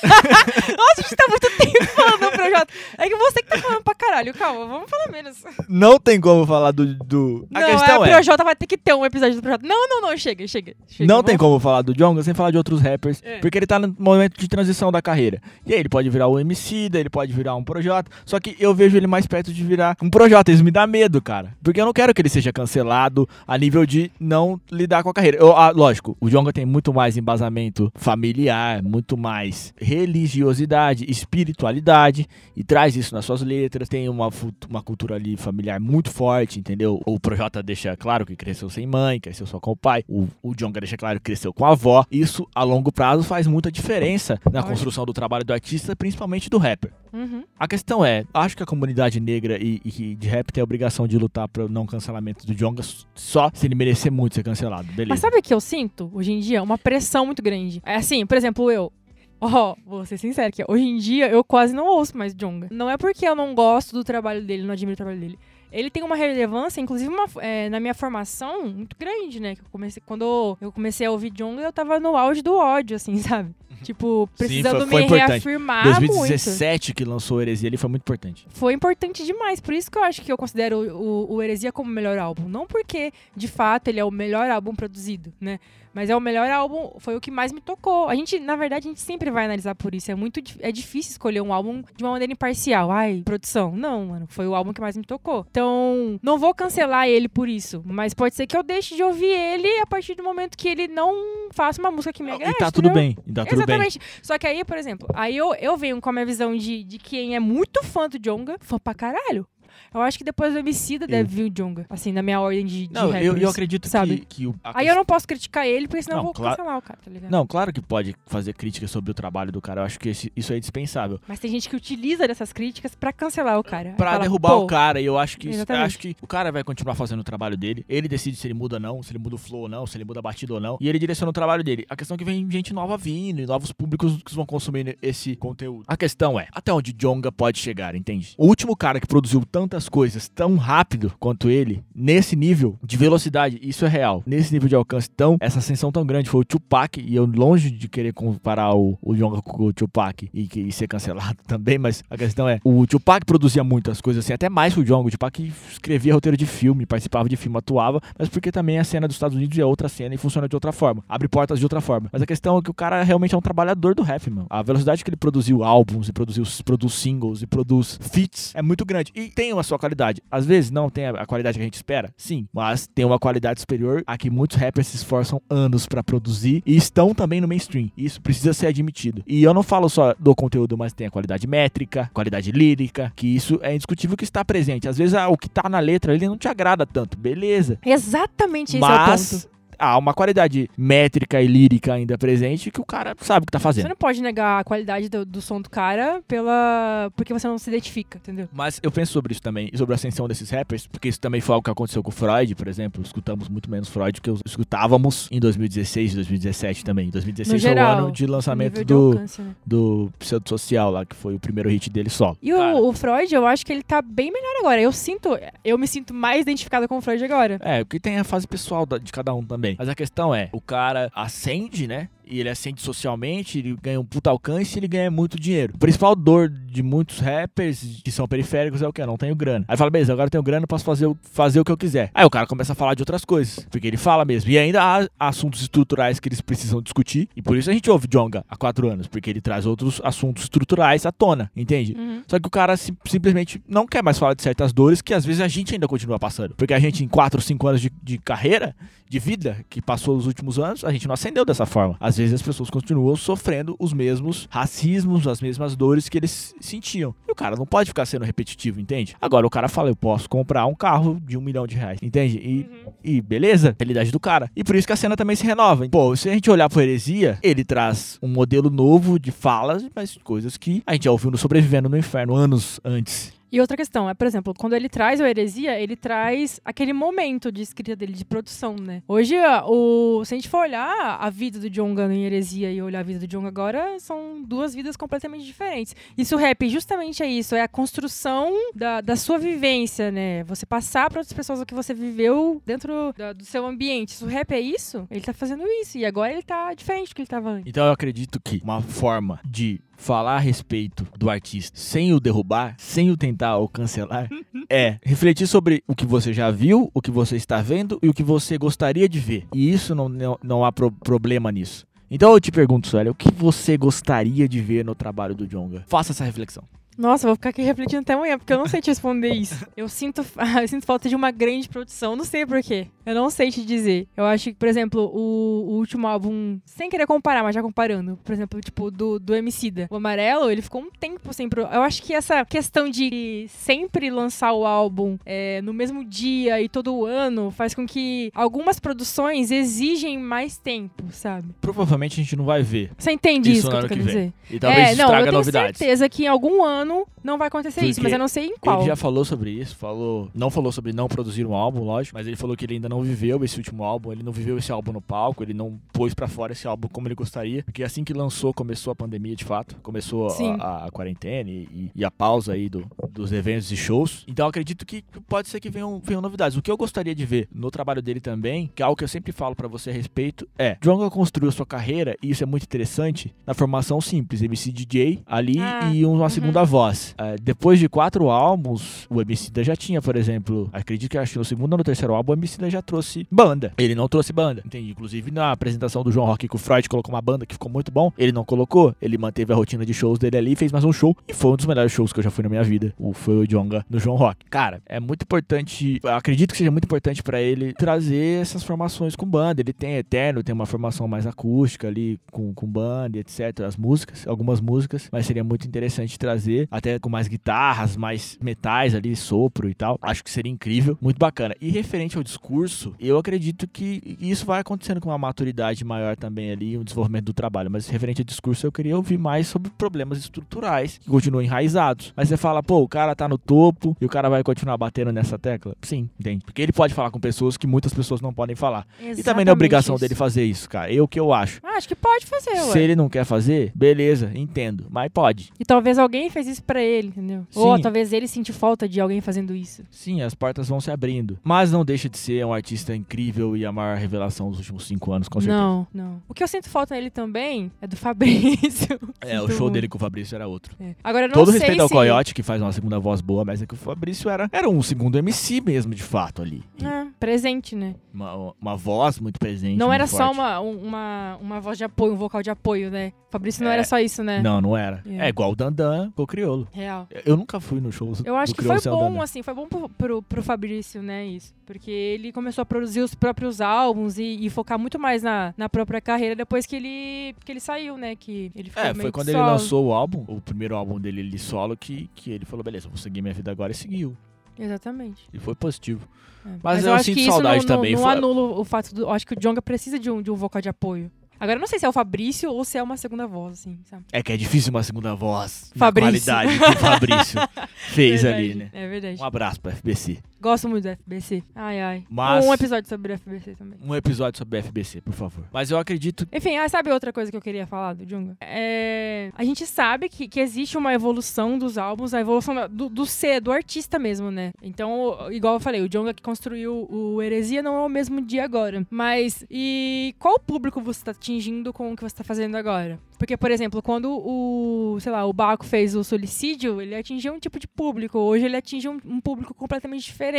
Nossa, 0.00 0.98
a 0.98 1.02
gente 1.02 1.16
tá 1.16 1.26
muito 1.28 1.50
tempo 1.56 1.84
falando 1.94 2.29
do 2.29 2.29
Projota. 2.48 2.72
É 2.98 3.08
que 3.08 3.16
você 3.16 3.42
que 3.42 3.48
tá 3.48 3.58
falando 3.58 3.82
pra 3.82 3.94
caralho. 3.94 4.34
Calma, 4.34 4.66
vamos 4.66 4.88
falar 4.90 5.08
menos. 5.10 5.36
não 5.68 5.98
tem 5.98 6.20
como 6.20 6.46
falar 6.46 6.72
do. 6.72 6.94
do... 6.94 7.46
A 7.54 7.60
não, 7.60 7.66
questão 7.70 8.04
é, 8.04 8.08
é. 8.08 8.10
o 8.10 8.14
Projota 8.14 8.44
vai 8.44 8.56
ter 8.56 8.66
que 8.66 8.76
ter 8.78 8.94
um 8.94 9.04
episódio 9.04 9.36
do 9.36 9.42
Projota. 9.42 9.66
Não, 9.66 9.88
não, 9.88 10.00
não, 10.02 10.16
chega, 10.16 10.46
chega. 10.46 10.74
chega 10.88 11.06
Não 11.06 11.16
vamos- 11.16 11.30
tem 11.30 11.36
como 11.38 11.58
falar 11.58 11.82
do 11.82 11.94
Jonga 11.94 12.22
sem 12.22 12.34
falar 12.34 12.50
de 12.50 12.56
outros 12.56 12.80
rappers, 12.80 13.22
É. 13.24 13.38
porque 13.38 13.58
ele 13.58 13.66
tá 13.66 13.78
no 13.78 13.94
momento 13.98 14.38
de 14.38 14.48
transição 14.48 14.90
da 14.92 15.00
carreira. 15.02 15.40
E 15.66 15.72
aí 15.72 15.80
ele 15.80 15.88
pode 15.88 16.08
virar 16.10 16.26
o 16.28 16.38
MC, 16.38 16.88
daí 16.88 17.02
ele 17.02 17.10
pode 17.10 17.32
virar 17.32 17.54
um 17.56 17.64
Projota, 17.64 18.10
só 18.24 18.38
que 18.40 18.56
eu 18.58 18.74
vejo 18.74 18.96
ele 18.96 19.06
mais 19.06 19.26
perto 19.26 19.52
de 19.52 19.62
virar 19.64 19.96
um 20.02 20.10
Projota, 20.10 20.50
isso 20.52 20.64
me 20.64 20.70
dá 20.70 20.86
medo, 20.86 21.20
cara. 21.20 21.54
Porque 21.62 21.80
eu 21.80 21.84
não 21.86 21.92
quero 21.92 22.12
que 22.14 22.20
ele 22.22 22.28
seja 22.28 22.52
cancelado 22.52 23.28
a 23.46 23.56
nível 23.58 23.84
de 23.86 24.10
não 24.18 24.60
lidar 24.70 25.02
com 25.02 25.10
a 25.10 25.14
carreira. 25.14 25.36
Eu, 25.38 25.56
ah, 25.56 25.70
lógico, 25.70 26.16
o 26.20 26.28
Jonga 26.28 26.52
tem 26.52 26.64
muito 26.66 26.92
mais 26.92 27.16
embasamento 27.16 27.92
familiar, 27.94 28.82
muito 28.82 29.16
mais 29.16 29.72
religiosidade, 29.80 31.04
espiritualidade, 31.10 32.26
e 32.56 32.64
traz 32.64 32.96
isso 32.96 33.14
nas 33.14 33.24
suas 33.24 33.42
letras, 33.42 33.88
tem 33.88 34.08
uma, 34.08 34.28
uma 34.68 34.82
cultura 34.82 35.16
ali 35.16 35.36
familiar 35.36 35.80
muito 35.80 36.10
forte, 36.10 36.58
entendeu? 36.58 37.00
O 37.06 37.18
Projota 37.18 37.62
deixa 37.62 37.96
claro 37.96 38.26
que 38.26 38.36
cresceu 38.36 38.68
sem 38.68 38.86
mãe, 38.86 39.20
cresceu 39.20 39.46
só 39.46 39.58
com 39.58 39.72
o 39.72 39.76
pai, 39.76 40.04
o, 40.08 40.28
o 40.42 40.54
Jonga 40.54 40.80
deixa 40.80 40.96
claro 40.96 41.18
que 41.18 41.24
cresceu 41.24 41.52
com 41.52 41.64
a 41.64 41.70
avó. 41.70 42.04
Isso, 42.10 42.46
a 42.54 42.62
longo 42.62 42.92
prazo, 42.92 43.22
faz 43.22 43.46
muita 43.46 43.70
diferença 43.70 44.38
na 44.52 44.62
construção 44.62 45.04
do 45.04 45.12
trabalho 45.12 45.44
do 45.44 45.52
artista, 45.52 45.94
principalmente 45.96 46.50
do 46.50 46.58
rapper. 46.58 46.92
Uhum. 47.12 47.42
A 47.58 47.66
questão 47.66 48.04
é, 48.04 48.24
acho 48.32 48.56
que 48.56 48.62
a 48.62 48.66
comunidade 48.66 49.18
negra 49.18 49.58
e, 49.60 49.80
e 49.84 50.14
de 50.14 50.28
rap 50.28 50.52
tem 50.52 50.60
a 50.60 50.64
obrigação 50.64 51.08
de 51.08 51.18
lutar 51.18 51.48
para 51.48 51.66
não 51.68 51.86
cancelamento 51.86 52.46
do 52.46 52.54
Jonga 52.54 52.82
só 53.14 53.50
se 53.52 53.66
ele 53.66 53.74
merecer 53.74 54.12
muito 54.12 54.34
ser 54.34 54.42
cancelado, 54.42 54.84
beleza? 54.92 55.08
Mas 55.08 55.20
sabe 55.20 55.38
o 55.38 55.42
que 55.42 55.52
eu 55.52 55.60
sinto 55.60 56.10
hoje 56.14 56.32
em 56.32 56.40
dia? 56.40 56.62
Uma 56.62 56.78
pressão 56.78 57.26
muito 57.26 57.42
grande. 57.42 57.82
É 57.84 57.96
assim, 57.96 58.24
por 58.24 58.36
exemplo, 58.36 58.70
eu. 58.70 58.92
Ó, 59.40 59.74
vou 59.86 60.04
ser 60.04 60.18
sincero 60.18 60.48
aqui. 60.48 60.62
Hoje 60.68 60.84
em 60.84 60.98
dia 60.98 61.28
eu 61.28 61.42
quase 61.42 61.72
não 61.74 61.86
ouço 61.86 62.16
mais 62.16 62.34
Jonga. 62.34 62.68
Não 62.70 62.90
é 62.90 62.96
porque 62.96 63.26
eu 63.26 63.34
não 63.34 63.54
gosto 63.54 63.92
do 63.94 64.04
trabalho 64.04 64.44
dele, 64.44 64.62
não 64.64 64.72
admiro 64.72 64.94
o 64.94 64.96
trabalho 64.96 65.18
dele. 65.20 65.38
Ele 65.72 65.88
tem 65.88 66.02
uma 66.02 66.16
relevância, 66.16 66.80
inclusive 66.80 67.08
uma- 67.08 67.26
é, 67.40 67.68
na 67.70 67.78
minha 67.78 67.94
formação, 67.94 68.64
muito 68.68 68.96
grande, 68.98 69.38
né? 69.38 69.54
Que 69.54 69.60
eu 69.60 69.66
comecei, 69.70 70.02
quando 70.04 70.56
eu 70.60 70.72
comecei 70.72 71.06
a 71.06 71.12
ouvir 71.12 71.30
Jonga, 71.30 71.62
eu 71.62 71.72
tava 71.72 72.00
no 72.00 72.16
auge 72.16 72.42
do 72.42 72.54
ódio, 72.56 72.96
assim, 72.96 73.14
sabe? 73.22 73.54
Tipo, 73.84 74.28
precisando 74.36 74.80
foi- 74.80 74.88
foi 74.88 74.98
me 75.00 75.06
importante. 75.06 75.30
reafirmar 75.30 75.84
muito. 76.00 76.06
2017 76.12 76.92
que 76.92 77.04
lançou 77.04 77.38
o 77.38 77.40
Heresia, 77.40 77.66
ele 77.68 77.76
foi 77.78 77.88
muito 77.88 78.02
importante. 78.02 78.46
foi 78.50 78.74
importante 78.74 79.24
demais. 79.24 79.58
Por 79.60 79.72
isso 79.72 79.90
que 79.90 79.96
eu 79.96 80.02
acho 80.04 80.20
que 80.22 80.30
eu 80.30 80.36
considero 80.36 80.76
o, 80.80 81.30
o, 81.32 81.34
o 81.36 81.42
Heresia 81.42 81.72
como 81.72 81.88
o 81.88 81.94
melhor 81.94 82.18
álbum. 82.18 82.46
Não 82.48 82.66
porque, 82.66 83.10
de 83.34 83.46
fato, 83.48 83.88
ele 83.88 84.00
é 84.00 84.04
o 84.04 84.10
melhor 84.10 84.50
álbum 84.50 84.74
produzido, 84.74 85.32
né? 85.40 85.58
Mas 85.92 86.08
é 86.08 86.16
o 86.16 86.20
melhor 86.20 86.48
álbum, 86.50 86.92
foi 86.98 87.16
o 87.16 87.20
que 87.20 87.30
mais 87.30 87.52
me 87.52 87.60
tocou. 87.60 88.08
A 88.08 88.14
gente, 88.14 88.38
na 88.38 88.56
verdade, 88.56 88.86
a 88.86 88.90
gente 88.90 89.00
sempre 89.00 89.30
vai 89.30 89.44
analisar 89.44 89.74
por 89.74 89.94
isso. 89.94 90.10
É 90.10 90.14
muito 90.14 90.40
é 90.60 90.70
difícil 90.70 91.12
escolher 91.12 91.40
um 91.40 91.52
álbum 91.52 91.82
de 91.96 92.04
uma 92.04 92.12
maneira 92.12 92.32
imparcial. 92.32 92.90
Ai, 92.90 93.22
produção. 93.24 93.74
Não, 93.74 94.06
mano. 94.06 94.26
Foi 94.28 94.46
o 94.46 94.54
álbum 94.54 94.72
que 94.72 94.80
mais 94.80 94.96
me 94.96 95.04
tocou. 95.04 95.46
Então, 95.50 96.18
não 96.22 96.38
vou 96.38 96.54
cancelar 96.54 97.08
ele 97.08 97.28
por 97.28 97.48
isso. 97.48 97.82
Mas 97.84 98.14
pode 98.14 98.34
ser 98.34 98.46
que 98.46 98.56
eu 98.56 98.62
deixe 98.62 98.94
de 98.94 99.02
ouvir 99.02 99.26
ele 99.26 99.68
a 99.80 99.86
partir 99.86 100.14
do 100.14 100.22
momento 100.22 100.56
que 100.56 100.68
ele 100.68 100.86
não 100.88 101.48
faça 101.50 101.80
uma 101.80 101.90
música 101.90 102.12
que 102.12 102.22
me 102.22 102.30
agrade. 102.30 102.52
e 102.52 102.58
tá 102.58 102.70
tudo 102.70 102.88
entendeu? 102.88 103.14
bem, 103.14 103.24
e 103.26 103.32
tá 103.32 103.44
tudo 103.44 103.66
bem. 103.66 103.76
Exatamente. 103.76 104.00
Só 104.22 104.38
que 104.38 104.46
aí, 104.46 104.64
por 104.64 104.76
exemplo, 104.76 105.08
aí 105.14 105.36
eu, 105.36 105.54
eu 105.54 105.76
venho 105.76 106.00
com 106.00 106.08
a 106.08 106.12
minha 106.12 106.26
visão 106.26 106.56
de, 106.56 106.84
de 106.84 106.98
quem 106.98 107.34
é 107.34 107.40
muito 107.40 107.82
fã 107.82 108.08
do 108.08 108.18
Jonga, 108.18 108.56
fã 108.60 108.78
pra 108.78 108.94
caralho. 108.94 109.46
Eu 109.92 110.00
acho 110.02 110.18
que 110.18 110.24
depois 110.24 110.52
do 110.52 110.58
Emicida 110.58 111.06
deve 111.06 111.28
vir 111.34 111.44
o 111.44 111.50
Jonga. 111.50 111.86
Assim, 111.90 112.12
na 112.12 112.22
minha 112.22 112.40
ordem 112.40 112.64
de, 112.64 112.86
de 112.86 112.94
Não, 112.94 113.06
eu, 113.06 113.10
rappers, 113.12 113.42
eu 113.42 113.48
acredito 113.50 113.88
sabe? 113.88 114.18
que, 114.18 114.26
que 114.26 114.46
o, 114.46 114.54
a 114.62 114.78
Aí 114.80 114.86
eu 114.86 114.94
não 114.94 115.04
posso 115.04 115.26
criticar 115.26 115.66
ele, 115.66 115.88
porque 115.88 116.02
senão 116.02 116.16
Não, 116.18 116.22
eu 116.22 116.24
vou 116.26 116.34
claro- 116.34 116.56
cancelar 116.56 116.78
o 116.78 116.82
cara, 116.82 116.98
tá 117.04 117.10
ligado? 117.10 117.30
Não, 117.30 117.46
claro 117.46 117.72
que 117.72 117.80
pode 117.80 118.14
fazer 118.26 118.52
críticas 118.54 118.90
sobre 118.90 119.10
o 119.10 119.14
trabalho 119.14 119.50
do 119.52 119.60
cara. 119.60 119.80
Eu 119.80 119.84
acho 119.84 119.98
que 119.98 120.08
esse- 120.10 120.32
isso 120.36 120.52
é 120.52 120.60
dispensável. 120.60 121.20
Mas 121.26 121.38
tem 121.38 121.50
gente 121.50 121.68
que 121.68 121.76
utiliza 121.76 122.26
dessas 122.26 122.52
críticas 122.52 122.94
pra 122.94 123.12
cancelar 123.12 123.58
o 123.58 123.64
cara. 123.64 123.90
Aí 123.90 123.96
Pra 123.96 124.12
fala, 124.12 124.22
derrubar 124.22 124.50
"Pô, 124.50 124.58
o 124.64 124.66
cara, 124.66 125.00
e 125.00 125.04
eu 125.06 125.18
acho 125.18 125.36
que 125.38 125.48
isso- 125.48 125.58
eu 125.58 125.62
Exatamente. 125.62 125.86
acho 125.86 125.98
que 125.98 126.16
o 126.22 126.26
cara 126.26 126.52
vai 126.52 126.62
continuar 126.64 126.94
fazendo 126.94 127.20
o 127.20 127.24
trabalho 127.24 127.56
dele. 127.56 127.84
Ele 127.88 128.08
decide 128.08 128.36
se 128.36 128.46
ele 128.46 128.54
muda 128.54 128.76
ou 128.76 128.80
não, 128.80 129.02
se 129.02 129.12
ele 129.12 129.18
muda 129.18 129.34
o 129.34 129.38
flow 129.38 129.62
ou 129.62 129.68
não, 129.68 129.86
se 129.86 129.96
ele 129.96 130.04
muda 130.04 130.20
a 130.20 130.22
batida 130.22 130.54
ou 130.54 130.60
não. 130.60 130.78
E 130.80 130.88
ele 130.88 130.98
direciona 130.98 131.30
o 131.30 131.32
trabalho 131.32 131.62
dele. 131.64 131.84
A 131.88 131.96
questão 131.96 132.14
é 132.14 132.18
que 132.18 132.24
vem 132.24 132.48
gente 132.50 132.72
nova 132.72 132.96
vindo 132.96 133.40
e 133.40 133.46
novos 133.46 133.72
públicos 133.72 134.22
que 134.22 134.34
vão 134.34 134.46
consumir 134.46 134.96
esse 135.02 135.34
conteúdo. 135.36 135.84
A 135.86 135.96
questão 135.96 136.38
é, 136.38 136.48
até 136.52 136.72
onde 136.72 136.92
Jonga 136.92 137.30
pode 137.32 137.58
chegar, 137.58 137.94
entende? 137.94 138.34
O 138.36 138.46
último 138.46 138.76
cara 138.76 139.00
que 139.00 139.06
produziu 139.06 139.44
tantas 139.70 139.88
coisas 139.88 140.28
tão 140.28 140.56
rápido 140.56 141.12
quanto 141.20 141.48
ele, 141.48 141.84
nesse 141.94 142.34
nível 142.34 142.76
de 142.82 142.96
velocidade, 142.96 143.56
isso 143.62 143.84
é 143.84 143.88
real. 143.88 144.20
Nesse 144.26 144.52
nível 144.52 144.68
de 144.68 144.74
alcance 144.74 145.08
tão, 145.08 145.36
essa 145.38 145.60
ascensão 145.60 145.92
tão 145.92 146.04
grande 146.04 146.28
foi 146.28 146.40
o 146.40 146.44
Tupac, 146.44 147.00
e 147.00 147.14
eu 147.14 147.24
longe 147.24 147.70
de 147.70 147.88
querer 147.88 148.12
comparar 148.12 148.74
o, 148.74 148.98
o 149.00 149.14
Jonga 149.14 149.40
com 149.40 149.66
o 149.66 149.72
Tupac 149.72 150.28
e, 150.34 150.48
e 150.56 150.72
ser 150.72 150.88
cancelado 150.88 151.36
também, 151.46 151.78
mas 151.78 152.02
a 152.10 152.16
questão 152.16 152.48
é, 152.48 152.58
o 152.64 152.84
Tupac 152.84 153.24
produzia 153.24 153.62
muitas 153.62 154.00
coisas 154.00 154.24
assim, 154.24 154.32
até 154.32 154.48
mais 154.48 154.74
que 154.74 154.80
o 154.80 154.84
Jonga. 154.84 155.06
O 155.06 155.10
Tupac 155.10 155.52
escrevia 155.70 156.14
roteiro 156.14 156.36
de 156.36 156.46
filme, 156.46 156.84
participava 156.84 157.28
de 157.28 157.36
filme, 157.36 157.56
atuava, 157.56 158.00
mas 158.18 158.28
porque 158.28 158.50
também 158.50 158.80
a 158.80 158.84
cena 158.84 159.06
dos 159.06 159.14
Estados 159.14 159.36
Unidos 159.36 159.56
é 159.56 159.64
outra 159.64 159.88
cena 159.88 160.16
e 160.16 160.18
funciona 160.18 160.48
de 160.48 160.56
outra 160.56 160.72
forma, 160.72 161.04
abre 161.08 161.28
portas 161.28 161.60
de 161.60 161.64
outra 161.64 161.80
forma. 161.80 162.08
Mas 162.12 162.22
a 162.22 162.26
questão 162.26 162.58
é 162.58 162.62
que 162.62 162.70
o 162.70 162.74
cara 162.74 163.04
realmente 163.04 163.36
é 163.36 163.38
um 163.38 163.42
trabalhador 163.42 163.94
do 163.94 164.02
rap, 164.02 164.28
mano. 164.30 164.48
A 164.50 164.62
velocidade 164.62 165.04
que 165.04 165.10
ele 165.10 165.16
produziu 165.16 165.62
álbuns 165.62 166.08
e 166.08 166.12
produziu, 166.12 166.44
produz 166.64 166.94
singles 166.94 167.42
e 167.42 167.46
produz 167.46 168.00
feats 168.00 168.52
é 168.56 168.62
muito 168.62 168.84
grande. 168.84 169.12
E 169.14 169.28
tem 169.28 169.52
uma 169.60 169.64
sua 169.64 169.78
qualidade. 169.78 170.22
Às 170.30 170.46
vezes 170.46 170.70
não 170.70 170.88
tem 170.88 171.06
a, 171.06 171.10
a 171.10 171.26
qualidade 171.26 171.58
que 171.58 171.62
a 171.62 171.64
gente 171.64 171.74
espera, 171.74 172.12
sim, 172.16 172.46
mas 172.52 172.86
tem 172.86 173.04
uma 173.04 173.18
qualidade 173.18 173.60
superior 173.60 174.02
a 174.06 174.16
que 174.16 174.30
muitos 174.30 174.56
rappers 174.56 174.88
se 174.88 174.96
esforçam 174.96 175.40
anos 175.48 175.86
pra 175.86 176.02
produzir 176.02 176.62
e 176.66 176.76
estão 176.76 177.14
também 177.14 177.40
no 177.40 177.48
mainstream. 177.48 177.90
Isso 177.96 178.20
precisa 178.20 178.52
ser 178.52 178.66
admitido. 178.66 179.22
E 179.26 179.42
eu 179.42 179.54
não 179.54 179.62
falo 179.62 179.88
só 179.88 180.14
do 180.18 180.34
conteúdo, 180.34 180.76
mas 180.76 180.92
tem 180.92 181.06
a 181.06 181.10
qualidade 181.10 181.46
métrica, 181.46 182.10
qualidade 182.12 182.50
lírica, 182.50 183.12
que 183.14 183.26
isso 183.26 183.58
é 183.62 183.74
indiscutível 183.74 184.16
que 184.16 184.24
está 184.24 184.44
presente. 184.44 184.88
Às 184.88 184.96
vezes 184.96 185.14
ah, 185.14 185.28
o 185.28 185.36
que 185.36 185.48
tá 185.48 185.68
na 185.68 185.78
letra 185.78 186.14
ele 186.14 186.26
não 186.26 186.38
te 186.38 186.48
agrada 186.48 186.86
tanto, 186.86 187.18
beleza. 187.18 187.78
Exatamente 187.84 188.76
esse 188.76 188.84
é 188.84 188.86
o 188.86 188.90
Mas 188.90 189.32
ponto. 189.32 189.59
Há 189.80 189.96
uma 189.98 190.12
qualidade 190.14 190.68
métrica 190.76 191.40
e 191.42 191.46
lírica 191.46 191.94
ainda 191.94 192.16
presente 192.18 192.70
que 192.70 192.80
o 192.80 192.84
cara 192.84 193.14
sabe 193.20 193.44
o 193.44 193.46
que 193.46 193.52
tá 193.52 193.58
Você 193.58 193.62
fazendo. 193.62 193.88
não 193.88 193.96
pode 193.96 194.20
negar 194.22 194.60
a 194.60 194.64
qualidade 194.64 195.08
do, 195.08 195.24
do 195.24 195.40
som 195.40 195.60
do 195.60 195.68
cara 195.70 196.20
pela 196.28 197.10
porque 197.16 197.32
você 197.32 197.48
não 197.48 197.58
se 197.58 197.70
identifica, 197.70 198.18
entendeu? 198.18 198.48
Mas 198.52 198.78
eu 198.82 198.90
penso 198.90 199.12
sobre 199.12 199.32
isso 199.32 199.42
também, 199.42 199.70
sobre 199.74 199.94
a 199.94 199.96
ascensão 199.96 200.28
desses 200.28 200.50
rappers, 200.50 200.86
porque 200.86 201.08
isso 201.08 201.20
também 201.20 201.40
foi 201.40 201.54
algo 201.54 201.64
que 201.64 201.70
aconteceu 201.70 202.02
com 202.02 202.10
o 202.10 202.12
Freud, 202.12 202.54
por 202.54 202.68
exemplo. 202.68 203.02
Escutamos 203.02 203.48
muito 203.48 203.70
menos 203.70 203.88
Freud 203.88 204.20
que 204.20 204.30
escutávamos 204.44 205.28
em 205.30 205.40
2016 205.40 206.12
e 206.12 206.14
2017 206.16 206.84
também. 206.84 207.08
2016 207.10 207.62
No 207.62 207.68
foi 207.68 207.74
geral, 207.76 207.96
o 207.96 207.98
ano 208.04 208.12
de 208.12 208.26
lançamento 208.26 208.78
Nível 208.78 208.84
de 208.84 208.94
do, 208.94 209.12
alcance, 209.12 209.42
né? 209.42 209.54
do 209.66 210.12
Pseudo-Social 210.18 210.90
lá, 210.90 211.04
que 211.06 211.16
foi 211.16 211.34
o 211.34 211.38
primeiro 211.40 211.68
hit 211.68 211.88
dele 211.90 212.10
solo. 212.10 212.36
E 212.42 212.52
o, 212.52 212.88
o 212.88 212.92
Freud, 212.92 213.34
eu 213.34 213.46
acho 213.46 213.64
que 213.64 213.72
ele 213.72 213.82
tá 213.82 214.02
bem 214.02 214.30
melhor 214.32 214.56
agora. 214.60 214.80
Eu 214.80 214.92
sinto, 214.92 215.38
eu 215.64 215.78
me 215.78 215.86
sinto 215.86 216.12
mais 216.14 216.42
identificada 216.42 216.86
com 216.86 216.98
o 216.98 217.00
Freud 217.00 217.24
agora. 217.24 217.58
É, 217.62 217.84
porque 217.84 217.98
tem 217.98 218.18
a 218.18 218.24
fase 218.24 218.46
pessoal 218.46 218.84
da- 218.86 218.98
de 218.98 219.10
cada 219.12 219.32
um 219.34 219.44
também. 219.44 219.69
Mas 219.78 219.88
a 219.88 219.94
questão 219.94 220.34
é, 220.34 220.48
o 220.52 220.60
cara 220.60 221.10
acende, 221.14 221.86
né? 221.86 222.08
E 222.30 222.38
ele 222.40 222.48
ascende 222.48 222.80
socialmente, 222.80 223.58
ele 223.58 223.76
ganha 223.82 224.00
um 224.00 224.04
puta 224.04 224.30
alcance 224.30 224.76
e 224.76 224.78
ele 224.78 224.86
ganha 224.88 225.10
muito 225.10 225.38
dinheiro. 225.38 225.72
A 225.74 225.78
principal 225.78 226.14
dor 226.14 226.48
de 226.48 226.82
muitos 226.82 227.18
rappers 227.18 228.00
que 228.04 228.10
são 228.12 228.26
periféricos 228.28 228.82
é 228.82 228.88
o 228.88 228.92
que? 228.92 229.04
Não 229.04 229.16
tenho 229.16 229.34
grana. 229.34 229.64
Aí 229.66 229.76
fala, 229.76 229.90
beleza, 229.90 230.12
agora 230.12 230.26
eu 230.26 230.30
tenho 230.30 230.42
grana, 230.42 230.66
posso 230.66 230.84
fazer, 230.84 231.06
o- 231.06 231.16
fazer 231.32 231.58
o 231.60 231.64
que 231.64 231.72
eu 231.72 231.76
quiser. 231.76 232.10
Aí 232.14 232.24
o 232.24 232.30
cara 232.30 232.46
começa 232.46 232.72
a 232.72 232.76
falar 232.76 232.94
de 232.94 233.02
outras 233.02 233.24
coisas. 233.24 233.66
Porque 233.70 233.86
ele 233.86 233.96
fala 233.96 234.24
mesmo. 234.24 234.50
E 234.50 234.58
ainda 234.58 234.80
há 234.82 235.08
assuntos 235.18 235.60
estruturais 235.62 236.20
que 236.20 236.28
eles 236.28 236.40
precisam 236.40 236.80
discutir. 236.80 237.28
E 237.34 237.42
por 237.42 237.56
isso 237.56 237.68
a 237.68 237.72
gente 237.72 237.90
ouve 237.90 238.06
Jonga 238.08 238.44
há 238.48 238.56
quatro 238.56 238.88
anos. 238.88 239.06
Porque 239.08 239.28
ele 239.28 239.40
traz 239.40 239.66
outros 239.66 240.00
assuntos 240.04 240.44
estruturais 240.44 241.04
à 241.06 241.10
tona, 241.12 241.50
entende? 241.56 241.94
Uhum. 241.98 242.22
Só 242.28 242.38
que 242.38 242.46
o 242.46 242.50
cara 242.50 242.76
sim- 242.76 242.96
simplesmente 243.06 243.60
não 243.68 243.86
quer 243.86 244.02
mais 244.02 244.18
falar 244.18 244.34
de 244.34 244.42
certas 244.42 244.72
dores 244.72 245.02
que 245.02 245.12
às 245.14 245.24
vezes 245.24 245.40
a 245.40 245.48
gente 245.48 245.74
ainda 245.74 245.88
continua 245.88 246.18
passando. 246.18 246.54
Porque 246.54 246.74
a 246.74 246.78
gente, 246.78 247.04
em 247.04 247.08
4, 247.08 247.40
5 247.40 247.66
anos 247.66 247.80
de, 247.80 247.90
de 248.02 248.18
carreira, 248.18 248.74
de 249.08 249.18
vida, 249.18 249.56
que 249.68 249.82
passou 249.82 250.16
os 250.16 250.26
últimos 250.28 250.58
anos, 250.58 250.84
a 250.84 250.92
gente 250.92 251.08
não 251.08 251.14
acendeu 251.14 251.44
dessa 251.44 251.66
forma. 251.66 251.96
Às 251.98 252.16
vezes 252.20 252.34
as 252.34 252.42
pessoas 252.42 252.70
continuam 252.70 253.16
sofrendo 253.16 253.74
os 253.78 253.92
mesmos 253.92 254.46
racismos, 254.50 255.26
as 255.26 255.40
mesmas 255.40 255.74
dores 255.74 256.08
que 256.08 256.18
eles 256.18 256.54
sentiam. 256.60 257.14
E 257.26 257.32
o 257.32 257.34
cara 257.34 257.56
não 257.56 257.66
pode 257.66 257.90
ficar 257.90 258.06
sendo 258.06 258.24
repetitivo, 258.24 258.80
entende? 258.80 259.16
Agora 259.20 259.46
o 259.46 259.50
cara 259.50 259.68
fala, 259.68 259.90
eu 259.90 259.96
posso 259.96 260.28
comprar 260.28 260.66
um 260.66 260.74
carro 260.74 261.20
de 261.24 261.36
um 261.36 261.40
milhão 261.40 261.66
de 261.66 261.76
reais, 261.76 261.98
entende? 262.02 262.36
E, 262.36 263.16
e 263.16 263.20
beleza, 263.20 263.74
realidade 263.78 264.12
do 264.12 264.20
cara. 264.20 264.50
E 264.54 264.62
por 264.62 264.76
isso 264.76 264.86
que 264.86 264.92
a 264.92 264.96
cena 264.96 265.16
também 265.16 265.36
se 265.36 265.44
renova. 265.44 265.88
Pô, 265.88 266.14
se 266.14 266.28
a 266.28 266.32
gente 266.32 266.50
olhar 266.50 266.68
pro 266.68 266.80
Heresia, 266.80 267.38
ele 267.42 267.64
traz 267.64 268.18
um 268.22 268.28
modelo 268.28 268.70
novo 268.70 269.18
de 269.18 269.32
falas, 269.32 269.84
mas 269.94 270.18
coisas 270.22 270.56
que 270.56 270.82
a 270.86 270.92
gente 270.92 271.04
já 271.04 271.10
ouviu 271.10 271.30
no 271.30 271.38
Sobrevivendo 271.38 271.88
no 271.88 271.96
Inferno 271.96 272.34
anos 272.34 272.80
antes. 272.84 273.39
E 273.52 273.60
outra 273.60 273.76
questão 273.76 274.08
é, 274.08 274.14
por 274.14 274.26
exemplo, 274.26 274.54
quando 274.56 274.74
ele 274.74 274.88
traz 274.88 275.20
o 275.20 275.24
Heresia, 275.24 275.78
ele 275.80 275.96
traz 275.96 276.60
aquele 276.64 276.92
momento 276.92 277.50
de 277.50 277.62
escrita 277.62 277.96
dele, 277.96 278.12
de 278.12 278.24
produção, 278.24 278.76
né? 278.76 279.02
Hoje, 279.08 279.36
a- 279.36 279.64
o, 279.66 280.24
se 280.24 280.34
a 280.34 280.36
gente 280.36 280.48
for 280.48 280.58
olhar 280.60 281.16
a 281.20 281.30
vida 281.30 281.58
do 281.58 281.68
John 281.70 281.94
Gunn 281.94 282.12
em 282.12 282.24
Heresia 282.24 282.72
e 282.72 282.80
olhar 282.80 283.00
a 283.00 283.02
vida 283.02 283.20
do 283.20 283.26
John 283.26 283.44
agora, 283.46 283.98
são 283.98 284.42
duas 284.42 284.74
vidas 284.74 284.96
completamente 284.96 285.44
diferentes. 285.44 285.94
Isso, 286.16 286.36
rap, 286.36 286.68
justamente 286.68 287.22
é 287.22 287.26
isso, 287.26 287.54
é 287.54 287.62
a 287.62 287.68
construção 287.68 288.52
da, 288.74 289.00
da 289.00 289.16
sua 289.16 289.38
vivência, 289.38 290.10
né? 290.10 290.44
Você 290.44 290.64
passar 290.64 291.10
para 291.10 291.20
outras 291.20 291.32
pessoas 291.32 291.60
o 291.60 291.66
que 291.66 291.74
você 291.74 291.92
viveu 291.92 292.62
dentro 292.64 293.12
da- 293.16 293.32
do 293.32 293.44
seu 293.44 293.66
ambiente. 293.66 294.12
Se 294.12 294.24
o 294.24 294.28
rap 294.28 294.52
é 294.52 294.60
isso, 294.60 295.06
ele 295.10 295.20
tá 295.20 295.32
fazendo 295.32 295.64
isso. 295.82 295.98
E 295.98 296.04
agora 296.04 296.32
ele 296.32 296.42
tá 296.42 296.72
diferente 296.74 297.08
do 297.10 297.14
que 297.14 297.22
ele 297.22 297.26
tava 297.28 297.50
antes. 297.50 297.66
Então 297.66 297.84
eu 297.86 297.92
acredito 297.92 298.40
que 298.40 298.60
uma 298.62 298.80
forma 298.80 299.40
de 299.44 299.80
falar 300.00 300.36
a 300.36 300.40
respeito 300.40 301.06
do 301.18 301.28
artista 301.28 301.78
sem 301.78 302.12
o 302.14 302.18
derrubar, 302.18 302.74
sem 302.78 303.10
o 303.10 303.16
tentar 303.16 303.56
ou 303.58 303.68
cancelar, 303.68 304.28
é 304.68 304.98
refletir 305.02 305.46
sobre 305.46 305.84
o 305.86 305.94
que 305.94 306.06
você 306.06 306.32
já 306.32 306.50
viu, 306.50 306.90
o 306.94 307.02
que 307.02 307.10
você 307.10 307.36
está 307.36 307.60
vendo 307.60 307.98
e 308.02 308.08
o 308.08 308.14
que 308.14 308.22
você 308.22 308.56
gostaria 308.56 309.08
de 309.08 309.20
ver. 309.20 309.46
E 309.54 309.70
isso 309.72 309.94
não, 309.94 310.08
não, 310.08 310.38
não 310.42 310.64
há 310.64 310.72
pro- 310.72 310.90
problema 310.90 311.52
nisso. 311.52 311.86
Então 312.10 312.32
eu 312.32 312.40
te 312.40 312.50
pergunto, 312.50 312.88
Sueli, 312.88 313.10
o 313.10 313.14
que 313.14 313.30
você 313.32 313.76
gostaria 313.76 314.48
de 314.48 314.60
ver 314.60 314.84
no 314.84 314.94
trabalho 314.94 315.34
do 315.34 315.46
Jonga? 315.46 315.84
Faça 315.86 316.12
essa 316.12 316.24
reflexão. 316.24 316.64
Nossa, 317.00 317.24
eu 317.24 317.28
vou 317.30 317.36
ficar 317.36 317.48
aqui 317.48 317.62
refletindo 317.62 318.02
até 318.02 318.12
amanhã, 318.12 318.36
porque 318.36 318.52
eu 318.52 318.58
não 318.58 318.66
sei 318.66 318.82
te 318.82 318.90
responder 318.90 319.32
isso. 319.32 319.66
Eu 319.74 319.88
sinto, 319.88 320.22
eu 320.60 320.68
sinto 320.68 320.84
falta 320.84 321.08
de 321.08 321.16
uma 321.16 321.30
grande 321.30 321.66
produção, 321.66 322.14
não 322.14 322.26
sei 322.26 322.44
porquê. 322.44 322.88
Eu 323.06 323.14
não 323.14 323.30
sei 323.30 323.50
te 323.50 323.64
dizer. 323.64 324.06
Eu 324.14 324.26
acho 324.26 324.50
que, 324.50 324.54
por 324.54 324.68
exemplo, 324.68 325.10
o, 325.14 325.70
o 325.70 325.78
último 325.78 326.06
álbum, 326.06 326.60
sem 326.66 326.90
querer 326.90 327.06
comparar, 327.06 327.42
mas 327.42 327.54
já 327.54 327.62
comparando, 327.62 328.18
por 328.22 328.32
exemplo, 328.34 328.60
tipo, 328.60 328.90
do, 328.90 329.18
do 329.18 329.34
Emicida. 329.34 329.88
O 329.90 329.96
Amarelo, 329.96 330.50
ele 330.50 330.60
ficou 330.60 330.82
um 330.82 330.90
tempo 330.90 331.32
sem... 331.32 331.48
Pro... 331.48 331.62
Eu 331.62 331.80
acho 331.80 332.02
que 332.02 332.12
essa 332.12 332.44
questão 332.44 332.86
de 332.90 333.46
sempre 333.48 334.10
lançar 334.10 334.52
o 334.52 334.66
álbum 334.66 335.16
é, 335.24 335.62
no 335.62 335.72
mesmo 335.72 336.04
dia 336.04 336.60
e 336.60 336.68
todo 336.68 337.06
ano 337.06 337.50
faz 337.50 337.74
com 337.74 337.86
que 337.86 338.30
algumas 338.34 338.78
produções 338.78 339.50
exigem 339.50 340.18
mais 340.18 340.58
tempo, 340.58 341.04
sabe? 341.12 341.48
Provavelmente 341.62 342.20
a 342.20 342.22
gente 342.22 342.36
não 342.36 342.44
vai 342.44 342.62
ver. 342.62 342.90
Você 342.98 343.10
entende 343.10 343.50
Isso 343.50 343.60
isso, 343.60 343.70
que 343.70 343.74
eu 343.74 343.80
tô 343.80 343.88
que 343.88 343.94
querendo 343.94 344.04
vem. 344.04 344.14
dizer? 344.14 344.32
E 344.50 344.60
talvez 344.60 344.90
é, 344.90 344.94
não, 344.96 345.04
eu 345.04 345.08
traga 345.08 345.24
tenho 345.24 345.38
novidades. 345.38 345.78
certeza 345.78 346.08
que 346.08 346.24
em 346.24 346.26
algum 346.26 346.62
ano 346.62 346.89
ano 346.90 347.06
não 347.22 347.36
vai 347.38 347.48
acontecer 347.48 347.80
isso, 347.84 348.00
Porque 348.00 348.02
mas 348.04 348.12
eu 348.12 348.18
não 348.18 348.28
sei 348.28 348.46
em 348.46 348.56
qual. 348.58 348.78
Ele 348.80 348.86
já 348.88 348.96
falou 348.96 349.24
sobre 349.24 349.50
isso, 349.50 349.76
falou, 349.76 350.28
não 350.34 350.50
falou 350.50 350.72
sobre 350.72 350.92
não 350.92 351.08
produzir 351.08 351.46
um 351.46 351.54
álbum, 351.54 351.84
lógico, 351.84 352.16
mas 352.16 352.26
ele 352.26 352.36
falou 352.36 352.56
que 352.56 352.64
ele 352.64 352.74
ainda 352.74 352.88
não 352.88 353.02
viveu 353.02 353.42
esse 353.44 353.56
último 353.58 353.84
álbum, 353.84 354.12
ele 354.12 354.22
não 354.22 354.32
viveu 354.32 354.56
esse 354.58 354.70
álbum 354.72 354.92
no 354.92 355.00
palco, 355.00 355.42
ele 355.42 355.54
não 355.54 355.80
pôs 355.92 356.14
pra 356.14 356.26
fora 356.28 356.52
esse 356.52 356.66
álbum 356.66 356.88
como 356.88 357.06
ele 357.08 357.14
gostaria, 357.14 357.62
porque 357.64 357.82
assim 357.82 358.04
que 358.04 358.12
lançou, 358.12 358.52
começou 358.54 358.90
a 358.92 358.96
pandemia 358.96 359.34
de 359.36 359.44
fato, 359.44 359.76
começou 359.82 360.28
a, 360.60 360.86
a- 360.86 360.90
quarentena 360.90 361.50
e, 361.50 361.90
e- 361.94 362.04
a 362.04 362.10
pausa 362.10 362.52
aí 362.54 362.68
do- 362.68 362.86
dos 363.10 363.32
eventos 363.32 363.70
e 363.70 363.76
shows. 363.76 364.24
Então 364.26 364.46
eu 364.46 364.50
acredito 364.50 364.84
que 364.86 365.04
pode 365.28 365.48
ser 365.48 365.60
que 365.60 365.68
venham, 365.70 366.00
venham 366.04 366.20
novidades. 366.22 366.56
O 366.56 366.62
que 366.62 366.70
eu 366.70 366.76
gostaria 366.76 367.14
de 367.14 367.24
ver 367.26 367.48
no 367.54 367.70
trabalho 367.70 368.00
dele 368.02 368.20
também, 368.20 368.70
que 368.74 368.82
é 368.82 368.84
algo 368.86 368.96
que 368.96 369.04
eu 369.04 369.08
sempre 369.08 369.32
falo 369.32 369.54
pra 369.54 369.68
você 369.68 369.90
a 369.90 369.92
respeito, 369.92 370.48
é, 370.58 370.76
Djonga 370.80 371.10
construiu 371.10 371.52
sua 371.52 371.66
carreira, 371.66 372.16
e 372.22 372.30
isso 372.30 372.42
é 372.42 372.46
muito 372.46 372.64
interessante, 372.64 373.34
na 373.46 373.54
formação 373.54 374.00
simples, 374.00 374.42
MC 374.42 374.72
DJ 374.72 375.20
ali 375.26 375.58
Ah, 375.60 375.90
e 375.92 376.04
uma 376.04 376.22
uhum. 376.22 376.28
segunda 376.28 376.64
voz. 376.64 377.09
É, 377.18 377.36
depois 377.40 377.78
de 377.78 377.88
quatro 377.88 378.30
álbuns, 378.30 379.06
o 379.08 379.20
Emicida 379.20 379.62
já 379.62 379.76
tinha, 379.76 380.00
por 380.00 380.16
exemplo, 380.16 380.68
acredito 380.72 381.10
que 381.10 381.18
acho 381.18 381.32
que 381.32 381.38
no 381.38 381.44
segundo 381.44 381.72
ou 381.72 381.78
no 381.78 381.84
terceiro 381.84 382.14
álbum, 382.14 382.32
o 382.32 382.34
Emicida 382.34 382.68
já 382.70 382.82
trouxe 382.82 383.26
banda. 383.30 383.72
Ele 383.78 383.94
não 383.94 384.08
trouxe 384.08 384.32
banda, 384.32 384.62
entende? 384.64 384.90
Inclusive 384.90 385.30
na 385.30 385.52
apresentação 385.52 386.02
do 386.02 386.12
João 386.12 386.26
Rock 386.26 386.48
que 386.48 386.56
o 386.56 386.58
Freud 386.58 386.88
colocou 386.88 387.14
uma 387.14 387.22
banda 387.22 387.46
que 387.46 387.54
ficou 387.54 387.70
muito 387.70 387.90
bom, 387.90 388.12
ele 388.16 388.32
não 388.32 388.44
colocou, 388.44 388.94
ele 389.00 389.18
manteve 389.18 389.52
a 389.52 389.56
rotina 389.56 389.84
de 389.84 389.94
shows 389.94 390.18
dele 390.18 390.36
ali, 390.36 390.56
fez 390.56 390.72
mais 390.72 390.84
um 390.84 390.92
show, 390.92 391.16
e 391.28 391.32
foi 391.32 391.52
um 391.52 391.56
dos 391.56 391.66
melhores 391.66 391.92
shows 391.92 392.12
que 392.12 392.18
eu 392.18 392.24
já 392.24 392.30
fui 392.30 392.42
na 392.42 392.48
minha 392.48 392.62
vida, 392.62 392.94
o 392.98 393.12
foi 393.12 393.36
o 393.36 393.46
Jonga 393.46 393.84
no 393.88 393.98
João 393.98 394.16
Rock. 394.16 394.46
Cara, 394.48 394.80
é 394.86 394.98
muito 395.00 395.22
importante, 395.22 396.00
acredito 396.04 396.52
que 396.52 396.58
seja 396.58 396.70
muito 396.70 396.84
importante 396.84 397.22
pra 397.22 397.40
ele 397.40 397.72
trazer 397.72 398.40
essas 398.40 398.62
formações 398.62 399.16
com 399.16 399.26
banda, 399.26 399.60
ele 399.60 399.72
tem 399.72 399.96
Eterno, 399.96 400.42
tem 400.42 400.54
uma 400.54 400.66
formação 400.66 401.06
mais 401.06 401.26
acústica 401.26 401.88
ali, 401.88 402.18
com, 402.30 402.52
com 402.54 402.66
banda, 402.66 403.18
etc, 403.18 403.60
as 403.66 403.76
músicas, 403.76 404.26
algumas 404.26 404.60
músicas, 404.60 405.08
mas 405.12 405.26
seria 405.26 405.44
muito 405.44 405.66
interessante 405.66 406.18
trazer, 406.18 406.68
até 406.70 406.98
com 407.00 407.08
mais 407.08 407.28
guitarras, 407.28 407.96
mais 407.96 408.38
metais 408.40 408.94
ali, 408.94 409.14
sopro 409.16 409.68
e 409.68 409.74
tal. 409.74 409.98
Acho 410.00 410.22
que 410.22 410.30
seria 410.30 410.52
incrível, 410.52 410.96
muito 411.00 411.18
bacana. 411.18 411.54
E 411.60 411.70
referente 411.70 412.16
ao 412.16 412.22
discurso, 412.22 412.94
eu 413.00 413.18
acredito 413.18 413.66
que 413.66 414.16
isso 414.20 414.46
vai 414.46 414.60
acontecendo 414.60 415.00
com 415.00 415.08
uma 415.10 415.18
maturidade 415.18 415.84
maior 415.84 416.16
também 416.16 416.50
ali, 416.50 416.76
o 416.76 416.84
desenvolvimento 416.84 417.24
do 417.26 417.32
trabalho. 417.32 417.70
Mas 417.70 417.88
referente 417.88 418.20
ao 418.20 418.24
discurso, 418.24 418.66
eu 418.66 418.72
queria 418.72 418.96
ouvir 418.96 419.18
mais 419.18 419.46
sobre 419.46 419.70
problemas 419.70 420.18
estruturais 420.18 420.98
que 420.98 421.08
continuam 421.08 421.42
enraizados. 421.42 422.12
Mas 422.16 422.28
você 422.28 422.36
fala, 422.36 422.62
pô, 422.62 422.80
o 422.80 422.88
cara 422.88 423.14
tá 423.14 423.28
no 423.28 423.38
topo 423.38 423.96
e 424.00 424.04
o 424.04 424.08
cara 424.08 424.28
vai 424.28 424.42
continuar 424.42 424.76
batendo 424.76 425.12
nessa 425.12 425.38
tecla? 425.38 425.74
Sim, 425.82 426.08
entende? 426.18 426.44
Porque 426.44 426.62
ele 426.62 426.72
pode 426.72 426.94
falar 426.94 427.10
com 427.10 427.20
pessoas 427.20 427.56
que 427.56 427.66
muitas 427.66 427.92
pessoas 427.94 428.20
não 428.20 428.32
podem 428.32 428.56
falar. 428.56 428.86
E 429.00 429.22
também 429.22 429.44
não 429.44 429.50
é 429.50 429.54
obrigação 429.54 429.94
isso. 429.94 430.02
dele 430.02 430.14
fazer 430.14 430.44
isso, 430.44 430.68
cara. 430.68 430.92
Eu 430.92 431.06
que 431.08 431.18
eu 431.18 431.32
acho. 431.32 431.60
Ah, 431.62 431.76
acho 431.76 431.88
que 431.88 431.94
pode 431.94 432.26
fazer, 432.26 432.50
ué. 432.50 432.72
Se 432.72 432.78
ele 432.78 432.96
não 432.96 433.08
quer 433.08 433.24
fazer, 433.24 433.72
beleza, 433.74 434.30
entendo. 434.34 434.86
Mas 434.90 435.10
pode. 435.12 435.50
E 435.58 435.64
talvez 435.64 435.98
alguém 435.98 436.30
fez 436.30 436.46
isso 436.46 436.62
pra 436.62 436.82
ele, 436.82 436.89
entendeu? 436.98 437.46
Ou 437.54 437.76
Sim. 437.76 437.82
talvez 437.82 438.12
ele 438.12 438.26
sentiu 438.26 438.54
falta 438.54 438.88
de 438.88 439.00
alguém 439.00 439.20
fazendo 439.20 439.54
isso. 439.54 439.82
Sim, 439.90 440.22
as 440.22 440.34
portas 440.34 440.68
vão 440.68 440.80
se 440.80 440.90
abrindo. 440.90 441.38
Mas 441.44 441.70
não 441.72 441.84
deixa 441.84 442.08
de 442.08 442.18
ser 442.18 442.44
um 442.44 442.52
artista 442.52 442.94
incrível 442.94 443.56
e 443.56 443.64
a 443.64 443.72
maior 443.72 443.96
revelação 443.96 444.48
dos 444.50 444.58
últimos 444.58 444.86
cinco 444.86 445.12
anos, 445.12 445.28
com 445.28 445.40
certeza. 445.40 445.60
Não, 445.60 445.86
não. 445.92 446.22
O 446.28 446.34
que 446.34 446.42
eu 446.42 446.48
sinto 446.48 446.68
falta 446.68 446.94
nele 446.94 447.10
também 447.10 447.70
é 447.80 447.86
do 447.86 447.96
Fabrício. 447.96 448.98
É, 449.22 449.38
o 449.40 449.48
show 449.50 449.68
dele 449.68 449.86
com 449.86 449.98
o 449.98 450.00
Fabrício 450.00 450.34
era 450.34 450.48
outro. 450.48 450.74
É. 450.80 450.94
Agora, 451.04 451.26
não 451.28 451.34
Todo 451.34 451.50
sei 451.50 451.60
respeito 451.60 451.82
ao 451.82 451.88
se... 451.88 451.94
Coyote, 451.94 452.32
que 452.34 452.42
faz 452.42 452.60
uma 452.62 452.72
segunda 452.72 452.98
voz 452.98 453.20
boa, 453.20 453.44
mas 453.44 453.60
é 453.60 453.66
que 453.66 453.74
o 453.74 453.76
Fabrício 453.76 454.30
era, 454.30 454.48
era 454.50 454.68
um 454.68 454.82
segundo 454.82 455.18
MC 455.18 455.60
mesmo, 455.60 455.94
de 455.94 456.02
fato, 456.02 456.40
ali. 456.40 456.64
E 456.80 456.84
É, 456.86 457.06
presente, 457.20 457.76
né? 457.76 457.94
Uma, 458.14 458.54
uma 458.60 458.76
voz 458.76 459.20
muito 459.20 459.38
presente. 459.38 459.76
Não 459.76 459.88
muito 459.88 459.94
era 459.96 460.06
só 460.06 460.24
forte. 460.32 460.34
uma, 460.38 460.60
um- 460.60 460.78
uma, 460.86 461.38
uma 461.40 461.60
voz 461.60 461.76
de 461.76 461.84
apoio, 461.84 462.14
um 462.14 462.16
vocal 462.16 462.42
de 462.42 462.48
apoio, 462.50 462.90
né? 462.90 463.12
Fabrício 463.30 463.62
não 463.62 463.70
É. 463.70 463.74
era 463.74 463.84
só 463.84 463.98
isso, 464.00 464.24
né? 464.24 464.40
Não, 464.42 464.60
não 464.60 464.76
era. 464.76 465.02
É. 465.06 465.26
É, 465.26 465.28
igual 465.28 465.52
o 465.52 465.56
Dandan 465.56 466.10
com 466.16 466.22
o 466.22 466.26
Criolo. 466.26 466.66
Real. 466.80 467.08
Eu 467.24 467.36
nunca 467.36 467.60
fui 467.60 467.80
no 467.80 467.92
show 467.92 468.12
Eu 468.24 468.36
acho 468.36 468.54
que 468.54 468.62
foi 468.62 468.80
bom, 468.80 469.20
assim, 469.20 469.42
foi 469.42 469.54
bom 469.54 469.68
pro, 469.68 469.88
pro, 469.88 470.22
pro 470.22 470.42
Fabrício, 470.42 471.02
né, 471.02 471.26
isso. 471.26 471.54
Porque 471.66 471.90
ele 471.90 472.32
começou 472.32 472.62
a 472.62 472.66
produzir 472.66 473.00
os 473.00 473.14
próprios 473.14 473.60
álbuns 473.60 474.18
e, 474.18 474.44
e 474.44 474.50
focar 474.50 474.78
muito 474.78 474.98
mais 474.98 475.22
na, 475.22 475.54
na 475.56 475.68
própria 475.68 476.00
carreira 476.00 476.34
depois 476.34 476.66
que 476.66 476.76
ele, 476.76 477.34
que 477.44 477.52
ele 477.52 477.60
saiu, 477.60 477.96
né, 477.96 478.16
que 478.16 478.50
ele 478.56 478.70
ficou 478.70 478.82
É, 478.84 478.94
foi 478.94 479.12
quando 479.12 479.28
ele 479.28 479.38
solo. 479.38 479.50
lançou 479.50 479.86
o 479.86 479.92
álbum, 479.92 480.24
o 480.26 480.40
primeiro 480.40 480.74
álbum 480.74 480.98
dele, 480.98 481.20
ele 481.20 481.38
solo, 481.38 481.76
que, 481.76 482.08
que 482.14 482.30
ele 482.32 482.44
falou, 482.44 482.64
beleza, 482.64 482.88
vou 482.88 482.96
seguir 482.96 483.22
minha 483.22 483.34
vida 483.34 483.50
agora 483.50 483.72
e 483.72 483.74
seguiu. 483.74 484.16
Exatamente. 484.58 485.28
E 485.32 485.38
foi 485.38 485.54
positivo. 485.54 486.06
É. 486.44 486.50
Mas 486.62 486.84
eu 486.84 486.92
acho 486.92 487.04
sinto 487.04 487.22
saudade 487.22 487.66
não, 487.66 487.76
também, 487.76 487.92
Não, 487.94 488.00
não 488.00 488.08
foi- 488.08 488.16
anula 488.16 488.58
o 488.60 488.64
fato 488.64 488.94
do. 488.94 489.02
Eu 489.02 489.10
acho 489.10 489.26
que 489.26 489.34
o 489.34 489.36
Jonga 489.38 489.60
precisa 489.62 489.98
de 489.98 490.10
um, 490.10 490.20
de 490.22 490.30
um 490.30 490.34
vocal 490.34 490.60
de 490.60 490.68
apoio. 490.68 491.10
Agora, 491.40 491.56
eu 491.56 491.60
não 491.60 491.66
sei 491.66 491.78
se 491.78 491.86
é 491.86 491.88
o 491.88 491.92
Fabrício 491.92 492.52
ou 492.52 492.62
se 492.66 492.76
é 492.76 492.82
uma 492.82 492.98
segunda 492.98 493.26
voz, 493.26 493.60
assim, 493.60 493.78
sabe? 493.88 494.04
É 494.12 494.22
que 494.22 494.30
é 494.30 494.36
difícil 494.36 494.70
uma 494.70 494.82
segunda 494.82 495.14
voz 495.14 495.72
Fabrício. 495.74 496.26
na 496.34 496.44
qualidade 496.44 496.58
que 496.58 496.64
o 496.64 496.78
Fabrício 496.78 497.40
fez 497.94 498.22
Verdade, 498.22 498.44
ali, 498.44 498.54
né? 498.54 498.70
É 498.74 498.86
verdade. 498.86 499.20
Um 499.20 499.24
abraço 499.24 499.58
pra 499.58 499.72
FBC. 499.72 500.18
Gosto 500.40 500.68
muito 500.68 500.84
do 500.84 500.88
FBC. 500.90 501.42
Ai, 501.54 501.80
ai. 501.80 502.04
Mas- 502.08 502.44
Um 502.44 502.54
episódio 502.54 502.88
sobre 502.88 503.12
o 503.12 503.18
FBC 503.18 503.54
também. 503.56 503.78
Um 503.82 503.94
episódio 503.94 504.38
sobre 504.38 504.58
FBC, 504.58 505.00
por 505.00 505.12
favor. 505.12 505.44
Mas 505.52 505.70
eu 505.70 505.78
acredito 505.78 506.26
Enfim, 506.32 506.56
ah, 506.56 506.68
sabe 506.68 506.90
outra 506.90 507.12
coisa 507.12 507.30
que 507.30 507.36
eu 507.36 507.42
queria 507.42 507.66
falar 507.66 507.94
do 507.94 508.08
Junga? 508.08 508.36
É, 508.40 509.30
a 509.36 509.44
gente 509.44 509.66
sabe 509.66 510.08
que, 510.08 510.26
que 510.28 510.40
existe 510.40 510.78
uma 510.78 510.94
evolução 510.94 511.58
dos 511.58 511.76
álbuns, 511.76 512.14
a 512.14 512.20
evolução 512.20 512.54
do, 512.70 512.88
do 512.88 513.04
ser, 513.04 513.40
do 513.40 513.52
artista 513.52 513.98
mesmo, 513.98 514.30
né? 514.30 514.52
Então, 514.62 515.30
igual 515.30 515.54
eu 515.54 515.60
falei, 515.60 515.82
o 515.82 515.88
Jonga 515.88 516.14
que 516.14 516.22
construiu 516.22 516.86
o 516.90 517.20
Heresia 517.22 517.62
não 517.62 517.76
é 517.76 517.84
o 517.84 517.88
mesmo 517.88 518.20
dia 518.22 518.44
agora. 518.44 518.86
Mas, 518.90 519.44
e 519.50 520.14
qual 520.18 520.38
público 520.38 520.80
você 520.80 521.04
tá 521.04 521.10
atingindo 521.10 521.72
com 521.72 521.92
o 521.92 521.96
que 521.96 522.02
você 522.02 522.16
tá 522.16 522.24
fazendo 522.24 522.56
agora? 522.56 522.98
Porque, 523.18 523.36
por 523.36 523.50
exemplo, 523.50 523.82
quando 523.82 524.10
o, 524.10 524.98
sei 525.00 525.12
lá, 525.12 525.26
o 525.26 525.32
Baco 525.32 525.66
fez 525.66 525.94
o 525.94 526.02
Solicídio, 526.02 526.80
ele 526.80 526.94
atingiu 526.94 527.34
um 527.34 527.38
tipo 527.38 527.58
de 527.58 527.68
público. 527.68 528.18
Hoje 528.18 528.46
ele 528.46 528.56
atinge 528.56 528.88
um, 528.88 528.98
um 529.04 529.20
público 529.20 529.52
completamente 529.52 530.04
diferente. 530.04 530.29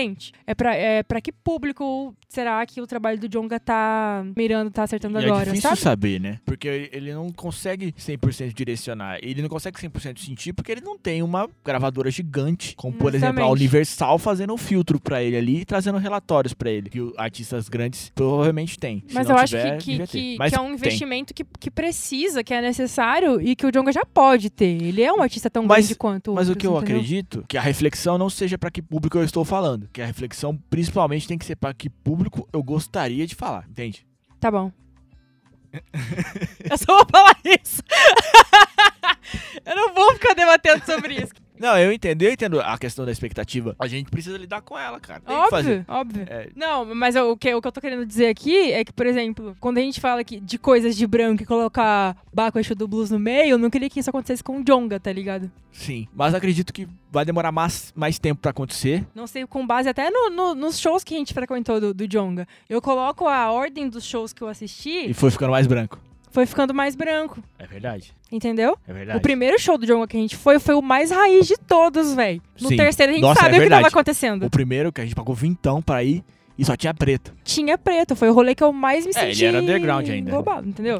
É 0.45 0.53
pra, 0.55 0.75
é 0.75 1.03
pra 1.03 1.19
que 1.21 1.31
público 1.31 2.15
será 2.29 2.65
que 2.65 2.79
o 2.81 2.87
trabalho 2.87 3.19
do 3.19 3.27
Jonga 3.27 3.59
tá 3.59 4.23
mirando, 4.37 4.71
tá 4.71 4.83
acertando 4.83 5.19
E 5.19 5.25
agora, 5.25 5.41
é 5.41 5.45
difícil 5.45 5.69
sabe? 5.69 5.81
saber, 5.81 6.19
né? 6.19 6.39
Porque 6.45 6.89
ele 6.93 7.13
não 7.13 7.29
consegue 7.31 7.91
100% 7.93 8.53
direcionar. 8.53 9.19
Ele 9.21 9.41
não 9.41 9.49
consegue 9.49 9.77
100% 9.77 10.17
sentir 10.19 10.53
porque 10.53 10.71
ele 10.71 10.81
não 10.81 10.97
tem 10.97 11.21
uma 11.21 11.49
gravadora 11.65 12.09
gigante, 12.09 12.75
como 12.75 12.95
por 12.95 13.13
exemplo 13.13 13.43
a. 13.43 13.49
Universal 13.49 14.17
fazendo 14.17 14.53
um 14.53 14.57
filtro 14.57 14.99
pra 14.99 15.21
ele 15.21 15.35
ali 15.37 15.61
e 15.61 15.65
trazendo 15.65 15.97
relatórios 15.97 16.53
pra 16.53 16.69
ele, 16.71 16.89
que 16.89 17.01
o- 17.01 17.13
artistas 17.17 17.67
grandes 17.69 18.11
provavelmente 18.15 18.77
têm. 18.79 19.03
Mas 19.11 19.29
eu 19.29 19.35
acho 19.37 19.55
tiver, 19.57 19.77
que, 19.77 19.91
que, 19.91 19.97
ter. 19.99 20.07
que, 20.07 20.35
Mas 20.39 20.51
que 20.53 20.57
é 20.57 20.61
um 20.61 20.65
tem. 20.67 20.73
investimento 20.75 21.33
que, 21.33 21.43
que 21.59 21.69
precisa, 21.69 22.43
que 22.43 22.53
é 22.53 22.61
necessário 22.61 23.41
e 23.41 23.55
que 23.55 23.65
o 23.65 23.71
Jonga 23.71 23.91
já 23.91 24.05
pode 24.05 24.49
ter. 24.49 24.81
Ele 24.81 25.01
é 25.01 25.11
um 25.11 25.21
artista 25.21 25.49
tão 25.49 25.63
Mas- 25.65 25.85
grande 25.85 25.95
quanto 25.95 26.33
Mas 26.33 26.47
o 26.47 26.51
outros, 26.51 26.61
que 26.61 26.67
eu 26.67 26.77
entendeu? 26.77 26.95
acredito 26.97 27.45
que 27.47 27.57
a 27.57 27.61
reflexão 27.61 28.17
não 28.17 28.29
seja 28.29 28.57
pra 28.57 28.71
que 28.71 28.81
público 28.81 29.17
eu 29.17 29.23
estou 29.23 29.43
falando, 29.43 29.80
que 29.87 30.01
a 30.01 30.05
reflexão 30.05 30.57
principalmente 30.69 31.27
tem 31.27 31.37
que 31.37 31.45
ser 31.45 31.55
pra 31.55 31.73
que 31.73 31.89
público 31.89 32.47
eu 32.51 32.61
gostaria 32.63 33.25
de 33.25 33.35
falar, 33.35 33.65
entende? 33.69 34.05
Tá 34.39 34.51
bom. 34.51 34.71
eu 36.69 36.77
só 36.77 36.97
vou 36.97 37.05
falar 37.09 37.37
isso. 37.45 37.81
eu 39.65 39.75
não 39.75 39.93
vou 39.93 40.13
ficar 40.13 40.33
debatendo 40.33 40.85
sobre 40.85 41.15
isso. 41.15 41.33
Não, 41.61 41.77
eu 41.77 41.91
entendo, 41.93 42.21
eu 42.23 42.31
entendo 42.33 42.59
a 42.59 42.77
questão 42.77 43.05
da 43.05 43.11
expectativa. 43.11 43.75
A 43.79 43.87
gente 43.87 44.09
precisa 44.09 44.37
lidar 44.37 44.61
com 44.61 44.77
ela, 44.77 44.99
cara. 44.99 45.21
Tem 45.21 45.43
que 45.43 45.49
fazer. 45.49 45.85
Óbvio, 45.87 46.21
óbvio. 46.21 46.25
É, 46.29 46.49
Não, 46.55 46.93
mas 46.95 47.15
o 47.15 47.37
que, 47.37 47.53
o 47.53 47.61
que 47.61 47.67
eu 47.67 47.71
tô 47.71 47.79
querendo 47.79 48.05
dizer 48.05 48.27
aqui 48.27 48.71
é 48.71 48.83
que, 48.83 48.91
por 48.91 49.05
exemplo, 49.05 49.55
quando 49.59 49.77
a 49.77 49.81
gente 49.81 50.01
fala 50.01 50.23
que 50.23 50.39
de 50.39 50.57
coisas 50.57 50.95
de 50.95 51.05
branco 51.05 51.43
e 51.43 51.45
colocar 51.45 52.17
Baco 52.33 52.57
Eixo 52.57 52.73
do 52.75 52.87
Blues 52.87 53.11
no 53.11 53.19
meio, 53.19 53.51
eu 53.51 53.57
não 53.57 53.69
queria 53.69 53.89
que 53.89 53.99
isso 53.99 54.09
acontecesse 54.09 54.43
com 54.43 54.59
o 54.59 54.63
Jonga, 54.63 54.99
tá 54.99 55.11
ligado? 55.13 55.51
sim, 55.73 56.05
mas 56.13 56.33
acredito 56.35 56.73
que 56.73 56.85
vai 57.09 57.23
demorar 57.23 57.49
mais, 57.51 57.93
mais 57.95 58.19
tempo 58.19 58.41
pra 58.41 58.51
acontecer. 58.51 59.05
Não 59.15 59.25
sei, 59.25 59.47
com 59.47 59.65
base 59.65 59.87
até 59.87 60.09
no- 60.11 60.29
no- 60.29 60.53
nos 60.53 60.77
shows 60.77 61.01
que 61.03 61.15
a 61.15 61.17
gente 61.17 61.33
frequentou 61.33 61.79
do, 61.79 61.93
do 61.93 62.05
Jonga. 62.07 62.45
Eu 62.69 62.81
coloco 62.81 63.25
a 63.25 63.49
ordem 63.51 63.87
dos 63.87 64.03
shows 64.03 64.33
que 64.33 64.41
eu 64.41 64.49
assisti, 64.49 65.09
E 65.09 65.13
foi 65.13 65.31
ficando 65.31 65.51
mais 65.51 65.67
branco. 65.67 65.97
Foi 66.31 66.45
ficando 66.45 66.73
mais 66.73 66.95
branco, 66.95 67.43
É 67.59 67.65
verdade. 67.67 68.13
entendeu? 68.31 68.77
É 68.87 68.93
verdade. 68.93 69.19
O 69.19 69.21
primeiro 69.21 69.59
show 69.59 69.77
do 69.77 69.85
Jonga 69.85 70.07
que 70.07 70.17
a 70.17 70.19
gente 70.19 70.35
foi, 70.35 70.57
foi 70.59 70.75
o 70.75 70.81
mais 70.81 71.11
raiz 71.11 71.45
de 71.47 71.57
todos, 71.57 72.13
velho. 72.13 72.41
No 72.59 72.69
Sim. 72.69 72.77
terceiro 72.77 73.11
a 73.11 73.15
gente 73.15 73.21
Nossa, 73.23 73.41
sabe 73.41 73.55
é 73.55 73.59
o 73.59 73.63
que 73.63 73.69
tava 73.69 73.87
acontecendo. 73.87 74.45
O 74.45 74.49
primeiro 74.49 74.91
que 74.91 75.01
a 75.01 75.03
gente 75.03 75.15
pagou 75.15 75.35
vintão 75.35 75.81
pra 75.81 76.03
ir 76.03 76.23
e 76.57 76.63
só 76.65 76.75
tinha 76.75 76.93
preto. 76.93 77.33
Tinha 77.43 77.77
preto, 77.77 78.15
foi 78.15 78.29
o 78.29 78.33
rolê 78.33 78.55
que 78.55 78.63
eu 78.63 78.71
mais 78.71 79.05
me 79.05 79.11
É, 79.15 79.23
ele 79.25 79.33
senti 79.33 79.45
era 79.45 79.61
underground 79.61 80.09
ainda. 80.09 80.29
englobado, 80.31 80.67
entendeu? 80.67 80.99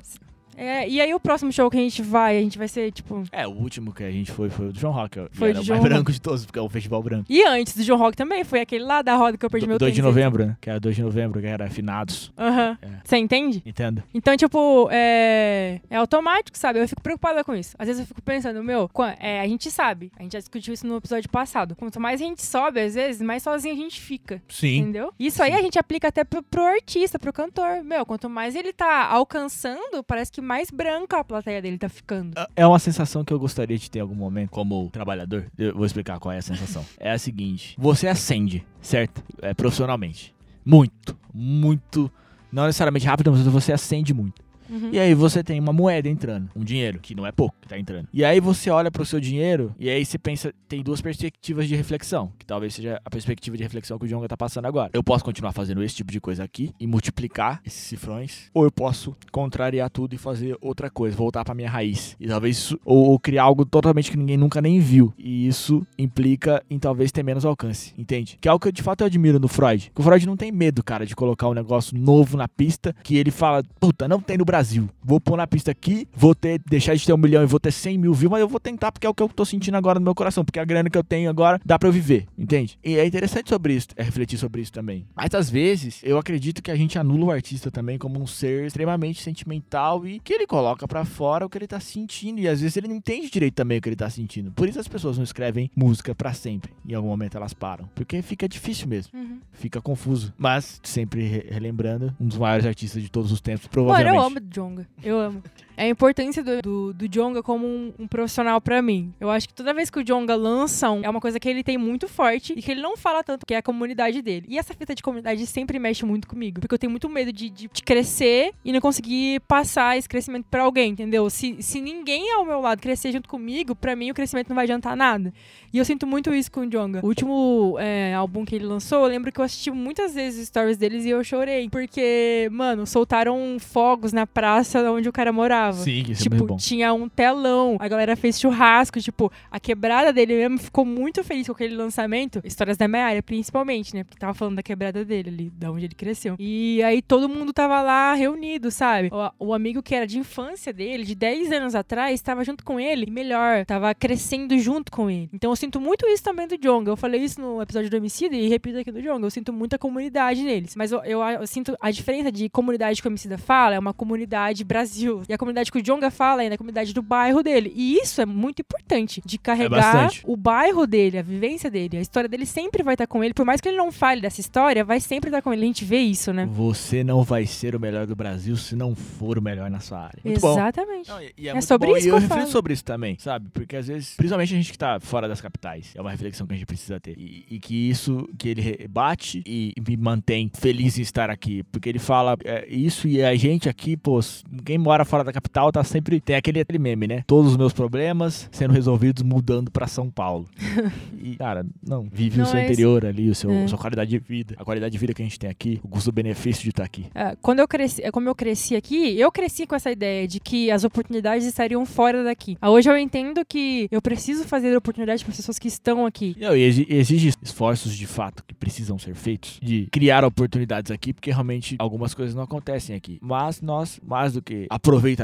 É, 0.55 0.87
e 0.87 1.01
aí 1.01 1.13
o 1.13 1.19
próximo 1.19 1.51
show 1.51 1.69
que 1.69 1.77
a 1.77 1.81
gente 1.81 2.01
vai, 2.01 2.37
a 2.37 2.41
gente 2.41 2.57
vai 2.57 2.67
ser, 2.67 2.91
tipo... 2.91 3.23
É, 3.31 3.47
o 3.47 3.51
último 3.51 3.93
que 3.93 4.03
a 4.03 4.11
gente 4.11 4.31
foi 4.31 4.49
foi 4.49 4.67
o 4.67 4.71
do 4.71 4.79
John 4.79 4.91
Rock. 4.91 5.27
Foi 5.31 5.49
era 5.49 5.59
do 5.59 5.61
o 5.61 5.65
John 5.65 5.73
mais 5.73 5.83
branco 5.83 6.11
de 6.11 6.21
todos, 6.21 6.45
porque 6.45 6.59
é 6.59 6.61
o 6.61 6.69
festival 6.69 7.01
branco. 7.01 7.25
E 7.29 7.43
antes 7.43 7.75
do 7.75 7.83
John 7.83 7.97
Rock 7.97 8.15
também, 8.15 8.43
foi 8.43 8.61
aquele 8.61 8.83
lá 8.83 9.01
da 9.01 9.15
roda 9.15 9.37
que 9.37 9.45
eu 9.45 9.49
perdi 9.49 9.67
meu 9.67 9.77
2 9.77 9.93
de 9.93 10.01
novembro, 10.01 10.45
né? 10.45 10.57
Que 10.59 10.69
era 10.69 10.79
2 10.79 10.95
de 10.95 11.01
novembro, 11.01 11.41
que 11.41 11.47
era 11.47 11.69
finados. 11.69 12.31
Aham. 12.37 12.77
É. 12.81 12.87
Você 13.03 13.17
entende? 13.17 13.61
Entendo. 13.65 14.03
Então, 14.13 14.35
tipo, 14.35 14.87
é... 14.91 15.79
é 15.89 15.95
automático, 15.95 16.57
sabe? 16.57 16.79
Eu 16.79 16.87
fico 16.87 17.01
preocupada 17.01 17.43
com 17.43 17.55
isso. 17.55 17.75
Às 17.77 17.87
vezes 17.87 18.01
eu 18.01 18.07
fico 18.07 18.21
pensando, 18.21 18.63
meu, 18.63 18.89
é, 19.19 19.41
a 19.41 19.47
gente 19.47 19.69
sabe, 19.71 20.11
a 20.17 20.23
gente 20.23 20.33
já 20.33 20.39
discutiu 20.39 20.73
isso 20.73 20.85
no 20.85 20.97
episódio 20.97 21.29
passado. 21.29 21.75
Quanto 21.75 21.99
mais 21.99 22.21
a 22.21 22.23
gente 22.23 22.43
sobe, 22.43 22.81
às 22.81 22.95
vezes, 22.95 23.21
mais 23.21 23.43
sozinho 23.43 23.73
a 23.73 23.77
gente 23.77 23.99
fica. 23.99 24.41
Sim. 24.49 24.77
Entendeu? 24.77 25.13
Isso 25.19 25.41
aí 25.41 25.53
a 25.53 25.61
gente 25.61 25.79
aplica 25.79 26.07
até 26.07 26.23
pro, 26.23 26.43
pro 26.43 26.63
artista, 26.63 27.17
pro 27.17 27.31
cantor. 27.31 27.83
Meu, 27.83 28.05
quanto 28.05 28.29
mais 28.29 28.55
ele 28.55 28.73
tá 28.73 29.07
alcançando, 29.07 30.03
parece 30.05 30.31
que 30.31 30.40
mais 30.41 30.69
branca 30.69 31.19
a 31.19 31.23
plateia 31.23 31.61
dele 31.61 31.77
tá 31.77 31.87
ficando. 31.87 32.33
É 32.55 32.65
uma 32.65 32.79
sensação 32.79 33.23
que 33.23 33.33
eu 33.33 33.39
gostaria 33.39 33.77
de 33.77 33.89
ter 33.89 33.99
em 33.99 34.01
algum 34.01 34.15
momento 34.15 34.49
como 34.49 34.89
trabalhador. 34.89 35.47
Eu 35.57 35.75
vou 35.75 35.85
explicar 35.85 36.19
qual 36.19 36.31
é 36.31 36.37
a 36.37 36.41
sensação. 36.41 36.85
É 36.99 37.11
a 37.11 37.17
seguinte: 37.17 37.75
você 37.77 38.07
acende, 38.07 38.65
certo? 38.81 39.23
É, 39.41 39.53
profissionalmente. 39.53 40.35
Muito, 40.65 41.17
muito. 41.33 42.11
Não 42.51 42.65
necessariamente 42.65 43.05
rápido, 43.05 43.31
mas 43.31 43.41
você 43.43 43.71
acende 43.71 44.13
muito. 44.13 44.41
Uhum. 44.71 44.89
E 44.91 44.99
aí 44.99 45.13
você 45.13 45.43
tem 45.43 45.59
uma 45.59 45.73
moeda 45.73 46.07
entrando, 46.07 46.49
um 46.55 46.63
dinheiro, 46.63 46.99
que 46.99 47.13
não 47.13 47.27
é 47.27 47.31
pouco, 47.31 47.55
que 47.61 47.67
tá 47.67 47.77
entrando. 47.77 48.07
E 48.13 48.23
aí 48.23 48.39
você 48.39 48.69
olha 48.69 48.89
pro 48.89 49.05
seu 49.05 49.19
dinheiro 49.19 49.75
e 49.77 49.89
aí 49.89 50.05
você 50.05 50.17
pensa, 50.17 50.53
tem 50.67 50.81
duas 50.81 51.01
perspectivas 51.01 51.67
de 51.67 51.75
reflexão, 51.75 52.31
que 52.39 52.45
talvez 52.45 52.73
seja 52.73 53.01
a 53.03 53.09
perspectiva 53.09 53.57
de 53.57 53.63
reflexão 53.63 53.99
que 53.99 54.05
o 54.05 54.07
Jonga 54.07 54.27
tá 54.27 54.37
passando 54.37 54.65
agora. 54.65 54.91
Eu 54.93 55.03
posso 55.03 55.23
continuar 55.23 55.51
fazendo 55.51 55.83
esse 55.83 55.95
tipo 55.95 56.11
de 56.11 56.21
coisa 56.21 56.43
aqui 56.43 56.71
e 56.79 56.87
multiplicar 56.87 57.61
esses 57.65 57.81
cifrões, 57.81 58.49
ou 58.53 58.63
eu 58.63 58.71
posso 58.71 59.15
contrariar 59.31 59.89
tudo 59.89 60.15
e 60.15 60.17
fazer 60.17 60.55
outra 60.61 60.89
coisa, 60.89 61.15
voltar 61.15 61.43
pra 61.43 61.53
minha 61.53 61.69
raiz. 61.69 62.15
E 62.19 62.27
talvez 62.27 62.57
isso, 62.57 62.79
ou, 62.85 63.09
ou 63.09 63.19
criar 63.19 63.43
algo 63.43 63.65
totalmente 63.65 64.09
que 64.09 64.17
ninguém 64.17 64.37
nunca 64.37 64.61
nem 64.61 64.79
viu. 64.79 65.13
E 65.17 65.47
isso 65.47 65.85
implica 65.97 66.63
em 66.69 66.79
talvez 66.79 67.11
ter 67.11 67.23
menos 67.23 67.45
alcance, 67.45 67.93
entende? 67.97 68.37
Que 68.39 68.47
é 68.47 68.51
algo 68.51 68.61
que 68.61 68.69
eu, 68.69 68.71
de 68.71 68.81
fato 68.81 69.01
eu 69.01 69.07
admiro 69.07 69.39
no 69.39 69.47
Freud. 69.47 69.91
Que 69.93 70.01
o 70.01 70.03
Freud 70.03 70.25
não 70.25 70.37
tem 70.37 70.51
medo, 70.51 70.83
cara, 70.83 71.05
de 71.05 71.15
colocar 71.15 71.49
um 71.49 71.53
negócio 71.53 71.97
novo 71.97 72.37
na 72.37 72.47
pista 72.47 72.95
que 73.03 73.17
ele 73.17 73.31
fala, 73.31 73.63
puta, 73.79 74.07
não 74.07 74.19
tem 74.21 74.37
no 74.37 74.45
Brasil. 74.45 74.60
Brasil. 74.61 74.87
Vou 75.03 75.19
pôr 75.19 75.35
na 75.37 75.47
pista 75.47 75.71
aqui, 75.71 76.07
vou 76.13 76.35
ter, 76.35 76.61
deixar 76.69 76.93
de 76.95 77.03
ter 77.03 77.11
um 77.13 77.17
milhão 77.17 77.41
e 77.41 77.47
vou 77.47 77.59
ter 77.59 77.71
100 77.71 77.97
mil 77.97 78.13
views, 78.13 78.31
mas 78.31 78.41
eu 78.41 78.47
vou 78.47 78.59
tentar 78.59 78.91
porque 78.91 79.07
é 79.07 79.09
o 79.09 79.13
que 79.13 79.23
eu 79.23 79.27
tô 79.27 79.43
sentindo 79.43 79.75
agora 79.75 79.99
no 79.99 80.03
meu 80.03 80.13
coração, 80.13 80.45
porque 80.45 80.59
a 80.59 80.65
grana 80.65 80.87
que 80.89 80.97
eu 80.97 81.03
tenho 81.03 81.29
agora 81.31 81.59
dá 81.65 81.79
pra 81.79 81.89
eu 81.89 81.93
viver, 81.93 82.27
entende? 82.37 82.77
E 82.83 82.95
é 82.95 83.05
interessante 83.05 83.49
sobre 83.49 83.73
isso, 83.73 83.87
é 83.95 84.03
refletir 84.03 84.37
sobre 84.37 84.61
isso 84.61 84.71
também. 84.71 85.05
Mas 85.15 85.33
às 85.33 85.49
vezes, 85.49 85.99
eu 86.03 86.17
acredito 86.19 86.61
que 86.61 86.69
a 86.69 86.75
gente 86.75 86.99
anula 86.99 87.25
o 87.25 87.31
artista 87.31 87.71
também 87.71 87.97
como 87.97 88.21
um 88.21 88.27
ser 88.27 88.65
extremamente 88.67 89.21
sentimental 89.23 90.05
e 90.05 90.19
que 90.19 90.31
ele 90.31 90.45
coloca 90.45 90.87
para 90.87 91.03
fora 91.03 91.43
o 91.45 91.49
que 91.49 91.57
ele 91.57 91.67
tá 91.67 91.79
sentindo 91.79 92.39
e 92.39 92.47
às 92.47 92.61
vezes 92.61 92.77
ele 92.77 92.87
não 92.87 92.95
entende 92.95 93.31
direito 93.31 93.55
também 93.55 93.79
o 93.79 93.81
que 93.81 93.89
ele 93.89 93.95
tá 93.95 94.09
sentindo. 94.11 94.51
Por 94.51 94.69
isso 94.69 94.79
as 94.79 94.87
pessoas 94.87 95.17
não 95.17 95.23
escrevem 95.23 95.71
música 95.75 96.13
para 96.13 96.33
sempre. 96.33 96.71
Em 96.87 96.93
algum 96.93 97.07
momento 97.09 97.35
elas 97.35 97.53
param, 97.53 97.89
porque 97.95 98.21
fica 98.21 98.47
difícil 98.47 98.87
mesmo. 98.87 99.17
Uhum. 99.17 99.39
Fica 99.53 99.81
confuso. 99.81 100.31
Mas 100.37 100.79
sempre 100.83 101.23
re- 101.27 101.45
relembrando, 101.49 102.13
um 102.19 102.27
dos 102.27 102.37
maiores 102.37 102.65
artistas 102.65 103.01
de 103.01 103.09
todos 103.09 103.31
os 103.31 103.41
tempos, 103.41 103.65
provavelmente. 103.67 104.07
Mano, 104.15 104.21
eu 104.21 104.25
amo 104.27 104.39
Jonga. 104.51 104.85
Eu 105.01 105.17
amo. 105.17 105.41
É 105.81 105.85
a 105.85 105.89
importância 105.89 106.43
do, 106.43 106.61
do, 106.61 106.93
do 106.93 107.07
Jonga 107.07 107.41
como 107.41 107.65
um, 107.65 107.91
um 107.97 108.07
profissional 108.07 108.61
pra 108.61 108.83
mim. 108.83 109.11
Eu 109.19 109.31
acho 109.31 109.47
que 109.47 109.53
toda 109.55 109.73
vez 109.73 109.89
que 109.89 109.97
o 109.97 110.03
Jonga 110.03 110.35
lança, 110.35 110.91
um, 110.91 111.01
é 111.03 111.09
uma 111.09 111.19
coisa 111.19 111.39
que 111.39 111.49
ele 111.49 111.63
tem 111.63 111.75
muito 111.75 112.07
forte 112.07 112.53
e 112.55 112.61
que 112.61 112.69
ele 112.69 112.83
não 112.83 112.95
fala 112.95 113.23
tanto, 113.23 113.47
que 113.47 113.55
é 113.55 113.57
a 113.57 113.63
comunidade 113.63 114.21
dele. 114.21 114.45
E 114.47 114.59
essa 114.59 114.75
fita 114.75 114.93
de 114.93 115.01
comunidade 115.01 115.43
sempre 115.47 115.79
mexe 115.79 116.05
muito 116.05 116.27
comigo. 116.27 116.61
Porque 116.61 116.75
eu 116.75 116.77
tenho 116.77 116.91
muito 116.91 117.09
medo 117.09 117.33
de, 117.33 117.49
de, 117.49 117.67
de 117.67 117.81
crescer 117.81 118.53
e 118.63 118.71
não 118.71 118.79
conseguir 118.79 119.39
passar 119.47 119.97
esse 119.97 120.07
crescimento 120.07 120.45
pra 120.51 120.61
alguém, 120.61 120.91
entendeu? 120.91 121.27
Se, 121.31 121.57
se 121.63 121.81
ninguém 121.81 122.31
ao 122.31 122.45
meu 122.45 122.61
lado 122.61 122.79
crescer 122.79 123.11
junto 123.11 123.27
comigo, 123.27 123.75
pra 123.75 123.95
mim 123.95 124.11
o 124.11 124.13
crescimento 124.13 124.49
não 124.49 124.55
vai 124.55 124.65
adiantar 124.65 124.95
nada. 124.95 125.33
E 125.73 125.79
eu 125.79 125.85
sinto 125.85 126.05
muito 126.05 126.31
isso 126.31 126.51
com 126.51 126.59
o 126.59 126.69
Jonga. 126.69 126.99
O 127.01 127.07
último 127.07 127.75
é, 127.79 128.13
álbum 128.13 128.45
que 128.45 128.53
ele 128.53 128.65
lançou, 128.65 128.99
eu 128.99 129.07
lembro 129.07 129.31
que 129.31 129.41
eu 129.41 129.45
assisti 129.45 129.71
muitas 129.71 130.13
vezes 130.13 130.41
os 130.41 130.47
stories 130.47 130.77
deles 130.77 131.05
e 131.05 131.09
eu 131.09 131.23
chorei. 131.23 131.67
Porque, 131.71 132.47
mano, 132.51 132.85
soltaram 132.85 133.57
fogos 133.59 134.13
na 134.13 134.27
praça 134.27 134.79
onde 134.91 135.09
o 135.09 135.11
cara 135.11 135.31
morava. 135.31 135.70
Sim, 135.73 136.03
isso 136.09 136.21
é 136.21 136.23
Tipo, 136.23 136.35
muito 136.35 136.47
bom. 136.47 136.57
tinha 136.57 136.93
um 136.93 137.07
telão, 137.09 137.77
a 137.79 137.87
galera 137.87 138.15
fez 138.15 138.39
churrasco, 138.39 138.99
tipo, 139.01 139.31
a 139.49 139.59
quebrada 139.59 140.11
dele 140.13 140.35
mesmo 140.35 140.57
ficou 140.59 140.85
muito 140.85 141.23
feliz 141.23 141.47
com 141.47 141.53
aquele 141.53 141.75
lançamento. 141.75 142.41
Histórias 142.43 142.77
da 142.77 142.87
minha 142.87 143.05
área, 143.05 143.23
principalmente, 143.23 143.93
né? 143.95 144.03
Porque 144.03 144.19
tava 144.19 144.33
falando 144.33 144.55
da 144.55 144.63
quebrada 144.63 145.03
dele 145.03 145.29
ali, 145.29 145.49
da 145.49 145.71
onde 145.71 145.85
ele 145.85 145.95
cresceu. 145.95 146.35
E 146.39 146.81
aí 146.83 147.01
todo 147.01 147.27
mundo 147.29 147.51
tava 147.53 147.81
lá 147.81 148.13
reunido, 148.13 148.71
sabe? 148.71 149.09
O, 149.39 149.47
o 149.47 149.53
amigo 149.53 149.81
que 149.81 149.95
era 149.95 150.05
de 150.07 150.17
infância 150.19 150.71
dele, 150.73 151.03
de 151.03 151.15
10 151.15 151.51
anos 151.51 151.75
atrás, 151.75 152.21
tava 152.21 152.43
junto 152.43 152.63
com 152.63 152.79
ele, 152.79 153.05
e 153.07 153.11
melhor, 153.11 153.65
tava 153.65 153.93
crescendo 153.93 154.57
junto 154.59 154.91
com 154.91 155.09
ele. 155.09 155.29
Então 155.33 155.51
eu 155.51 155.55
sinto 155.55 155.79
muito 155.79 156.05
isso 156.07 156.23
também 156.23 156.47
do 156.47 156.57
Jonga. 156.57 156.91
Eu 156.91 156.97
falei 156.97 157.21
isso 157.23 157.39
no 157.41 157.61
episódio 157.61 157.89
do 157.89 157.97
Homicida 157.97 158.35
e 158.35 158.47
repito 158.47 158.77
aqui 158.77 158.91
do 158.91 159.01
Jonga. 159.01 159.25
Eu 159.25 159.31
sinto 159.31 159.51
muita 159.53 159.77
comunidade 159.77 160.43
neles. 160.43 160.75
Mas 160.75 160.91
eu, 160.91 161.03
eu, 161.03 161.21
eu 161.21 161.47
sinto 161.47 161.75
a 161.81 161.91
diferença 161.91 162.31
de 162.31 162.49
comunidade 162.49 163.01
que 163.01 163.07
o 163.07 163.09
Homicida 163.09 163.37
fala 163.37 163.75
é 163.75 163.79
uma 163.79 163.93
comunidade 163.93 164.63
Brasil. 164.63 165.23
E 165.27 165.33
a 165.33 165.37
comunidade 165.37 165.50
que 165.71 165.79
o 165.79 165.81
Jonga 165.81 166.09
fala 166.09 166.43
é 166.43 166.49
na 166.49 166.57
comunidade 166.57 166.93
do 166.93 167.01
bairro 167.01 167.43
dele. 167.43 167.71
E 167.75 167.97
isso 167.97 168.21
é 168.21 168.25
muito 168.25 168.61
importante, 168.61 169.21
de 169.25 169.37
carregar 169.37 169.69
bastante. 169.93 170.23
o 170.25 170.37
bairro 170.37 170.87
dele, 170.87 171.17
a 171.17 171.21
vivência 171.21 171.69
dele. 171.69 171.97
A 171.97 172.01
história 172.01 172.29
dele 172.29 172.45
sempre 172.45 172.83
vai 172.83 172.93
estar 172.93 173.07
com 173.07 173.23
ele. 173.23 173.33
Por 173.33 173.45
mais 173.45 173.59
que 173.59 173.67
ele 173.67 173.77
não 173.77 173.91
fale 173.91 174.21
dessa 174.21 174.39
história, 174.39 174.83
vai 174.83 174.99
sempre 174.99 175.29
estar 175.29 175.41
com 175.41 175.51
ele. 175.51 175.63
A 175.63 175.67
gente 175.67 175.83
vê 175.85 175.99
isso, 175.99 176.31
né? 176.31 176.47
Você 176.51 177.03
não 177.03 177.23
vai 177.23 177.45
ser 177.45 177.75
o 177.75 177.79
melhor 177.79 178.05
do 178.07 178.15
Brasil 178.15 178.55
se 178.55 178.75
não 178.75 178.95
for 178.95 179.37
o 179.37 179.41
melhor 179.41 179.69
na 179.69 179.79
sua 179.79 179.99
área. 179.99 180.19
Muito 180.23 180.39
bom. 180.39 180.53
Exatamente. 180.53 181.09
Não, 181.09 181.21
e, 181.21 181.33
e 181.37 181.49
É 181.49 181.53
muito 181.53 181.65
sobre 181.65 181.87
bom. 181.89 181.97
isso 181.97 182.07
e 182.07 182.09
eu 182.09 182.15
eu 182.15 182.19
reflito 182.19 182.51
sobre 182.51 182.73
isso 182.73 182.83
também, 182.83 183.17
sabe? 183.19 183.49
Porque 183.51 183.75
às 183.75 183.87
vezes, 183.87 184.15
principalmente 184.15 184.53
a 184.53 184.57
gente 184.57 184.71
que 184.71 184.77
tá 184.77 184.99
fora 184.99 185.27
das 185.27 185.41
capitais, 185.41 185.93
é 185.95 186.01
uma 186.01 186.11
reflexão 186.11 186.45
que 186.47 186.53
a 186.53 186.57
gente 186.57 186.65
precisa 186.65 186.99
ter. 186.99 187.17
E, 187.17 187.45
e 187.49 187.59
que 187.59 187.89
isso, 187.89 188.27
que 188.37 188.49
ele 188.49 188.87
bate 188.87 189.43
e 189.45 189.73
me 189.87 189.97
mantém 189.97 190.49
feliz 190.53 190.97
em 190.97 191.01
estar 191.01 191.29
aqui. 191.29 191.63
Porque 191.63 191.89
ele 191.89 191.99
fala 191.99 192.37
é, 192.43 192.65
isso 192.67 193.07
e 193.07 193.23
a 193.23 193.35
gente 193.35 193.67
aqui, 193.69 193.97
pô, 193.97 194.19
quem 194.65 194.77
mora 194.77 195.05
fora 195.05 195.23
da 195.23 195.31
capital 195.31 195.40
tá 195.49 195.83
sempre. 195.83 196.19
Tem 196.19 196.35
aquele, 196.35 196.59
aquele 196.61 196.79
meme, 196.79 197.07
né? 197.07 197.23
Todos 197.27 197.51
os 197.51 197.57
meus 197.57 197.73
problemas 197.73 198.49
sendo 198.51 198.73
resolvidos 198.73 199.23
mudando 199.23 199.71
pra 199.71 199.87
São 199.87 200.09
Paulo. 200.09 200.47
e, 201.21 201.35
cara, 201.35 201.65
não. 201.85 202.07
Vive 202.11 202.37
Não 202.37 202.45
o 202.45 202.47
seu 202.47 202.57
é 202.59 202.63
esse- 202.63 202.73
interior 202.73 203.05
ali, 203.05 203.29
o 203.29 203.35
seu, 203.35 203.51
É. 203.51 203.67
sua 203.67 203.77
qualidade 203.77 204.09
de 204.09 204.19
vida. 204.19 204.55
A 204.57 204.63
qualidade 204.65 204.91
de 204.91 204.97
vida 204.97 205.13
que 205.13 205.21
a 205.21 205.25
gente 205.25 205.39
tem 205.39 205.49
aqui, 205.49 205.79
o 205.83 205.87
custo-benefício 205.87 206.63
de 206.63 206.69
estar 206.69 206.83
aqui. 206.83 207.05
É, 207.13 207.35
quando 207.41 207.59
eu 207.59 207.67
cresci, 207.67 208.01
é, 208.03 208.11
como 208.11 208.27
eu 208.29 208.35
cresci 208.35 208.75
aqui, 208.75 209.19
eu 209.19 209.31
cresci 209.31 209.65
com 209.65 209.75
essa 209.75 209.91
ideia 209.91 210.27
de 210.27 210.39
que 210.39 210.69
as 210.71 210.83
oportunidades 210.83 211.45
estariam 211.45 211.85
fora 211.85 212.23
daqui. 212.23 212.57
Hoje 212.61 212.89
eu 212.89 212.97
entendo 212.97 213.43
que 213.45 213.87
eu 213.91 214.01
preciso 214.01 214.43
fazer 214.43 214.75
oportunidade 214.75 215.23
para 215.23 215.31
as 215.31 215.37
pessoas 215.37 215.57
que 215.59 215.67
estão 215.67 216.05
aqui. 216.05 216.35
Não, 216.39 216.55
e 216.55 216.61
exi- 216.61 216.87
exige 216.89 217.33
esforços 217.41 217.95
de 217.95 218.05
fato 218.07 218.43
que 218.47 218.53
precisam 218.53 218.97
ser 218.97 219.15
feitos 219.15 219.59
de 219.61 219.87
criar 219.91 220.23
oportunidades 220.25 220.91
aqui, 220.91 221.13
porque 221.13 221.31
realmente 221.31 221.75
algumas 221.79 222.13
coisas 222.13 222.35
não 222.35 222.43
acontecem 222.43 222.95
aqui. 222.95 223.17
Mas 223.21 223.61
nós, 223.61 223.99
mais 224.05 224.33
do 224.33 224.41
que 224.41 224.67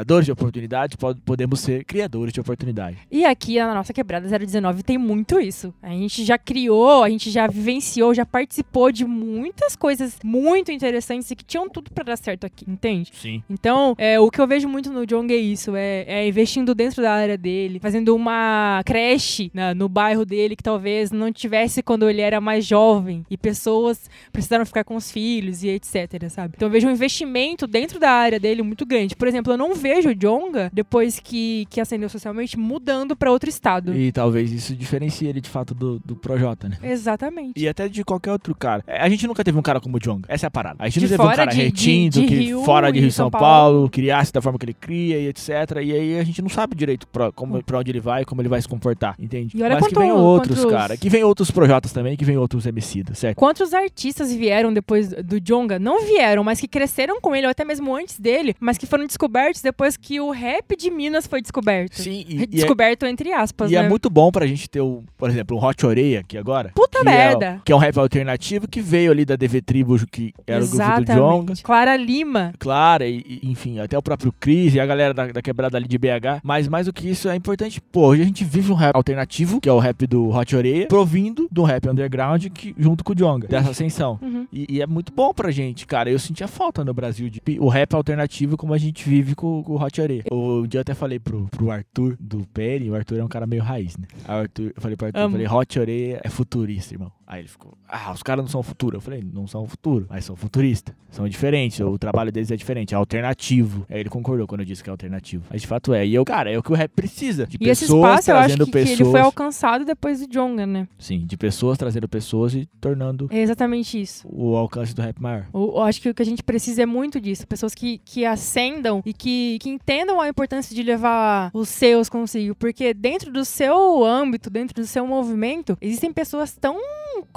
aproveitadores 0.08 0.26
de 0.26 0.32
oportunidades, 0.32 0.96
pod- 0.96 1.20
podemos 1.26 1.60
ser 1.60 1.84
criadores 1.84 2.32
de 2.34 2.40
oportunidade. 2.40 2.98
E 3.12 3.26
aqui 3.26 3.58
na 3.60 3.74
nossa 3.74 3.92
quebrada 3.94 4.28
019 4.28 4.82
tem 4.84 4.98
muito 4.98 5.40
isso. 5.40 5.74
A 5.82 5.90
gente 5.90 6.24
já 6.24 6.38
criou, 6.38 7.04
a 7.04 7.10
gente 7.10 7.30
já 7.30 7.46
vivenciou, 7.48 8.14
já 8.14 8.26
participou 8.26 8.92
de 8.92 9.04
muitas 9.06 9.76
coisas 9.76 10.18
muito 10.24 10.72
interessantes 10.72 11.30
e 11.30 11.36
que 11.36 11.44
tinham 11.44 11.70
tudo 11.70 11.92
para 11.92 12.06
dar 12.06 12.18
certo 12.18 12.46
aqui, 12.46 12.66
entende? 12.68 13.12
Sim. 13.14 13.44
Então, 13.50 13.96
é, 13.98 14.18
o 14.20 14.32
que 14.32 14.40
eu 14.40 14.48
vejo 14.48 14.68
muito 14.70 14.92
no 14.92 15.06
Jong 15.06 15.32
é 15.34 15.38
isso: 15.38 15.76
é, 15.76 16.06
é 16.08 16.28
investindo 16.28 16.74
dentro 16.74 17.02
da 17.02 17.12
área 17.12 17.38
dele, 17.38 17.80
fazendo 17.80 18.16
uma 18.16 18.82
creche 18.86 19.52
na- 19.54 19.74
no 19.76 19.90
bairro 19.90 20.26
dele 20.26 20.56
que 20.56 20.64
talvez 20.64 21.12
não 21.12 21.32
tivesse 21.34 21.84
quando 21.84 22.10
ele 22.10 22.22
era 22.22 22.40
mais 22.40 22.66
jovem 22.66 23.26
e 23.30 23.38
pessoas 23.38 24.10
precisaram 24.32 24.66
ficar 24.66 24.84
com 24.86 24.96
os 24.96 25.12
filhos 25.12 25.64
e 25.64 25.70
etc, 25.70 26.30
sabe? 26.30 26.54
Então 26.56 26.68
eu 26.68 26.72
vejo 26.72 26.88
um 26.88 26.92
investimento 26.92 27.68
dentro 27.68 28.00
da 28.00 28.10
área 28.12 28.40
dele 28.40 28.62
muito 28.62 28.86
grande. 28.86 29.16
Por 29.16 29.28
exemplo, 29.28 29.52
eu 29.54 29.58
não 29.58 29.74
vejo 29.76 29.97
o 30.06 30.14
Jonga, 30.16 30.70
depois 30.74 31.20
que, 31.20 31.66
que 31.70 31.80
ascendeu 31.82 32.10
socialmente, 32.10 32.58
mudando 32.58 33.16
para 33.16 33.32
outro 33.32 33.50
estado. 33.50 33.96
E 33.96 34.12
talvez 34.12 34.52
isso 34.52 34.76
diferencie 34.76 35.28
ele 35.28 35.42
de 35.42 35.50
fato 35.50 35.74
do, 35.74 36.00
do 36.00 36.16
Projota, 36.16 36.70
né? 36.70 36.78
Exatamente. 36.84 37.54
E 37.60 37.68
até 37.68 37.88
de 37.88 38.04
qualquer 38.04 38.32
outro 38.32 38.54
cara. 38.56 38.84
É, 38.88 39.02
A 39.02 39.10
gente 39.10 39.26
nunca 39.28 39.44
teve 39.44 39.58
um 39.58 39.62
cara 39.62 39.80
como 39.80 39.98
o 39.98 40.00
Jong. 40.00 40.24
Essa 40.28 40.46
é 40.46 40.50
a 40.50 40.52
parada. 40.52 40.76
A 40.80 40.88
gente 40.90 41.00
De 41.00 41.06
não 41.06 41.18
teve 41.18 41.24
um 41.24 41.36
cara 41.36 41.52
de- 41.52 41.58
de- 41.58 41.64
retindo, 41.64 42.14
de 42.14 42.26
que 42.26 42.36
Rio 42.36 42.64
fora 42.64 42.92
de 42.92 43.00
Rio 43.00 43.12
São 43.12 43.26
São 43.26 43.32
Paulo, 43.32 43.46
Paulo. 43.76 43.90
criasse 43.90 44.32
da 44.34 44.42
forma 44.42 44.60
que 44.60 44.66
ele 44.66 44.74
cria 44.74 45.18
e 45.20 45.28
etc. 45.28 45.50
E 45.84 45.92
aí 45.94 46.20
a 46.20 46.24
gente 46.24 46.42
não 46.42 46.50
sabe 46.50 46.76
direito 46.76 47.08
pra, 47.08 47.32
como, 47.32 47.64
pra 47.64 47.80
onde 47.80 47.92
ele 47.92 48.00
vai, 48.00 48.26
como 48.26 48.42
ele 48.42 48.50
vai 48.50 48.62
se 48.62 48.68
comportar, 48.68 49.16
entende? 49.20 49.58
E 49.58 49.64
olha 49.64 49.76
Mas 49.76 49.88
que 49.88 49.94
quanto- 49.94 50.00
vem 50.04 50.12
outros, 50.12 50.60
quantos- 50.60 50.72
cara. 50.72 50.98
Que 50.98 51.10
vem 51.10 51.24
outros 51.24 51.50
Projotas 51.52 51.92
também, 51.92 52.16
que 52.18 52.26
vem 52.26 52.38
outros 52.38 52.66
MCs, 52.66 53.06
certo? 53.18 53.38
Quantos 53.38 53.74
artistas 53.74 54.32
vieram 54.34 54.72
depois 54.74 55.10
do 55.10 55.40
Jonga? 55.40 55.80
Não 55.80 56.06
vieram, 56.06 56.44
mas 56.44 56.60
que 56.60 56.68
cresceram 56.68 57.20
com 57.22 57.36
ele, 57.36 57.48
ou 57.48 57.52
até 57.52 57.64
mesmo 57.64 57.96
antes 57.96 58.20
dele, 58.20 58.56
mas 58.60 58.78
que 58.78 58.86
foram 58.86 59.06
descobertos 59.06 59.62
depois 59.62 59.87
que 59.96 60.20
o 60.20 60.32
rap 60.32 60.76
de 60.76 60.90
Minas 60.92 61.28
foi 61.28 61.42
descoberto. 61.42 62.02
Sim, 62.02 62.26
e, 62.28 62.44
é, 62.44 62.46
Descoberto 62.48 63.06
entre 63.06 63.32
aspas, 63.32 63.72
e 63.72 63.76
é 63.76 63.84
né? 63.84 63.90
muito 63.90 64.10
bom 64.10 64.32
pra 64.32 64.46
gente 64.48 64.68
ter, 64.70 64.82
o, 64.82 65.04
por 65.18 65.30
exemplo, 65.30 65.56
um 65.58 65.64
Hot 65.64 65.86
Oreia 65.86 66.20
aqui 66.22 66.38
agora. 66.38 66.72
Puta 66.76 67.00
que 67.00 67.06
merda. 67.06 67.46
É, 67.46 67.56
o- 67.58 67.62
que 67.64 67.72
é 67.72 67.76
um 67.76 67.80
rap 67.80 67.98
alternativo 68.00 68.68
que 68.68 68.82
veio 68.82 69.12
ali 69.12 69.24
da 69.24 69.36
DV 69.36 69.62
Tribo, 69.62 69.98
que 70.12 70.34
era 70.46 70.64
o 70.64 70.68
grupo 70.68 70.84
do 70.84 71.06
Jonga. 71.06 71.12
Exatamente. 71.54 71.64
Clara 71.64 71.96
Lima. 71.96 72.54
Claro, 72.60 73.04
e, 73.04 73.40
e, 73.44 73.50
enfim, 73.52 73.80
até 73.80 73.98
o 73.98 74.02
próprio 74.02 74.34
Chris 74.40 74.74
e 74.74 74.80
a 74.80 74.86
galera 74.86 75.14
da, 75.14 75.28
da 75.28 75.42
quebrada 75.42 75.78
ali 75.78 75.88
de 75.88 75.98
BH. 75.98 76.42
Mas 76.44 76.68
mais 76.68 76.88
do 76.88 76.94
que 76.94 77.08
isso, 77.10 77.30
é 77.30 77.36
importante, 77.36 77.80
pô, 77.80 78.08
hoje 78.08 78.22
a 78.24 78.26
gente 78.26 78.44
vive 78.44 78.72
um 78.72 78.76
rap 78.76 78.96
alternativo, 78.96 79.62
que 79.62 79.70
é 79.70 79.72
o 79.72 79.80
rap 79.80 80.08
do 80.08 80.30
Hot 80.30 80.56
Oreia, 80.56 80.88
provindo 80.88 81.48
do 81.52 81.64
rap 81.64 81.88
underground 81.88 82.46
que, 82.48 82.74
junto 82.78 83.04
com 83.04 83.12
o 83.14 83.16
Jonga, 83.16 83.48
dessa 83.48 83.70
ascensão. 83.72 84.18
Uhum. 84.22 84.48
E, 84.52 84.66
e 84.78 84.82
é 84.82 84.88
muito 84.88 85.12
bom 85.14 85.34
pra 85.34 85.52
gente, 85.52 85.86
cara. 85.86 86.10
Eu 86.10 86.18
sentia 86.20 86.48
falta 86.48 86.84
no 86.84 86.94
Brasil 86.94 87.30
de 87.30 87.42
o 87.60 87.68
rap 87.68 87.94
alternativo 87.94 88.58
como 88.58 88.74
a 88.74 88.78
gente 88.78 89.08
vive 89.08 89.36
com, 89.36 89.62
com 89.64 89.74
o 89.74 89.77
Hot 89.82 90.02
Oreia. 90.02 90.24
Um 90.32 90.68
dia 90.68 90.80
eu 90.80 90.82
até 90.82 90.94
falei 90.94 91.20
pro, 91.20 91.48
pro 91.48 91.72
Arthur 91.72 92.16
do 92.20 92.46
Peri, 92.54 92.90
o 92.90 92.96
Arthur 92.96 93.20
é 93.20 93.24
um 93.24 93.28
cara 93.28 93.46
meio 93.48 93.64
raiz, 93.64 93.98
né? 93.98 94.08
Aí 94.26 94.36
o 94.36 94.40
Arthur, 94.42 94.74
eu 94.76 94.82
falei 94.82 94.98
pro 94.98 95.08
Arthur, 95.08 95.20
eu 95.20 95.30
falei, 95.32 95.48
Hot 95.48 95.80
Oreia 95.80 96.22
é 96.24 96.30
futurista, 96.30 96.94
irmão. 96.94 97.12
Aí 97.30 97.42
ele 97.42 97.50
ficou, 97.50 97.78
ah, 97.90 98.14
os 98.14 98.24
caras 98.24 98.42
não 98.44 98.50
são 98.50 98.64
futuro. 98.64 98.96
Eu 98.96 99.02
falei, 99.02 99.22
não 99.22 99.46
são 99.48 99.68
futuro, 99.68 100.06
mas 100.10 100.24
são 100.24 100.36
futuristas. 100.36 100.96
São 101.12 101.28
diferentes, 101.28 101.80
o 101.82 101.98
trabalho 101.98 102.32
deles 102.32 102.50
é 102.52 102.56
diferente, 102.56 102.94
é 102.94 102.98
alternativo. 102.98 103.86
Aí 103.90 104.00
ele 104.00 104.10
concordou 104.10 104.48
quando 104.48 104.62
eu 104.62 104.66
disse 104.66 104.82
que 104.84 104.90
é 104.90 104.92
alternativo. 104.92 105.44
Mas 105.50 105.62
de 105.62 105.68
fato 105.68 105.94
é. 105.94 106.06
E 106.08 106.14
eu, 106.16 106.24
cara, 106.24 106.50
é 106.52 106.58
o 106.58 106.64
que 106.64 106.72
o 106.72 106.76
rap 106.76 106.90
precisa. 106.96 107.46
De 107.46 107.58
E 107.60 107.70
esse 107.70 107.82
pessoas 107.86 108.22
espaço 108.22 108.32
eu 108.32 108.36
acho 108.38 108.48
trazendo 108.48 108.66
que, 108.66 108.72
que 108.72 108.78
pessoas. 108.80 109.00
ele 109.02 109.10
foi 109.12 109.20
alcançado 109.20 109.84
depois 109.86 110.20
do 110.20 110.28
Jonga, 110.28 110.66
né? 110.66 110.88
Sim, 110.98 111.26
de 111.26 111.36
pessoas 111.38 111.78
trazendo 111.78 112.08
pessoas 112.08 112.54
e 112.54 112.66
tornando 112.80 113.28
É 113.30 113.40
exatamente 113.42 114.00
isso. 114.00 114.26
o 114.32 114.56
alcance 114.56 114.94
do 114.96 115.02
rap 115.02 115.20
maior. 115.22 115.48
Eu 115.54 115.82
acho 115.82 116.02
que 116.02 116.10
o 116.10 116.14
que 116.14 116.22
a 116.22 116.26
gente 116.26 116.44
precisa 116.44 116.84
é 116.84 116.86
muito 116.86 117.20
disso. 117.20 117.46
Pessoas 117.48 117.74
que, 117.76 118.00
que 118.06 118.26
ascendam 118.26 119.02
e 119.06 119.14
que, 119.14 119.58
que 119.60 119.70
entendam 119.70 120.22
a 120.22 120.30
importância 120.30 120.74
de 120.76 120.82
levar 120.84 121.52
os 121.54 121.68
seus 121.70 122.08
consigo. 122.10 122.56
Porque 122.56 122.94
dentro 122.94 123.32
do 123.32 123.44
seu 123.44 124.04
âmbito, 124.06 124.50
dentro 124.50 124.82
do 124.82 124.88
seu 124.88 125.06
movimento, 125.06 125.78
existem 125.82 126.14
pessoas 126.14 126.54
tão 126.56 126.78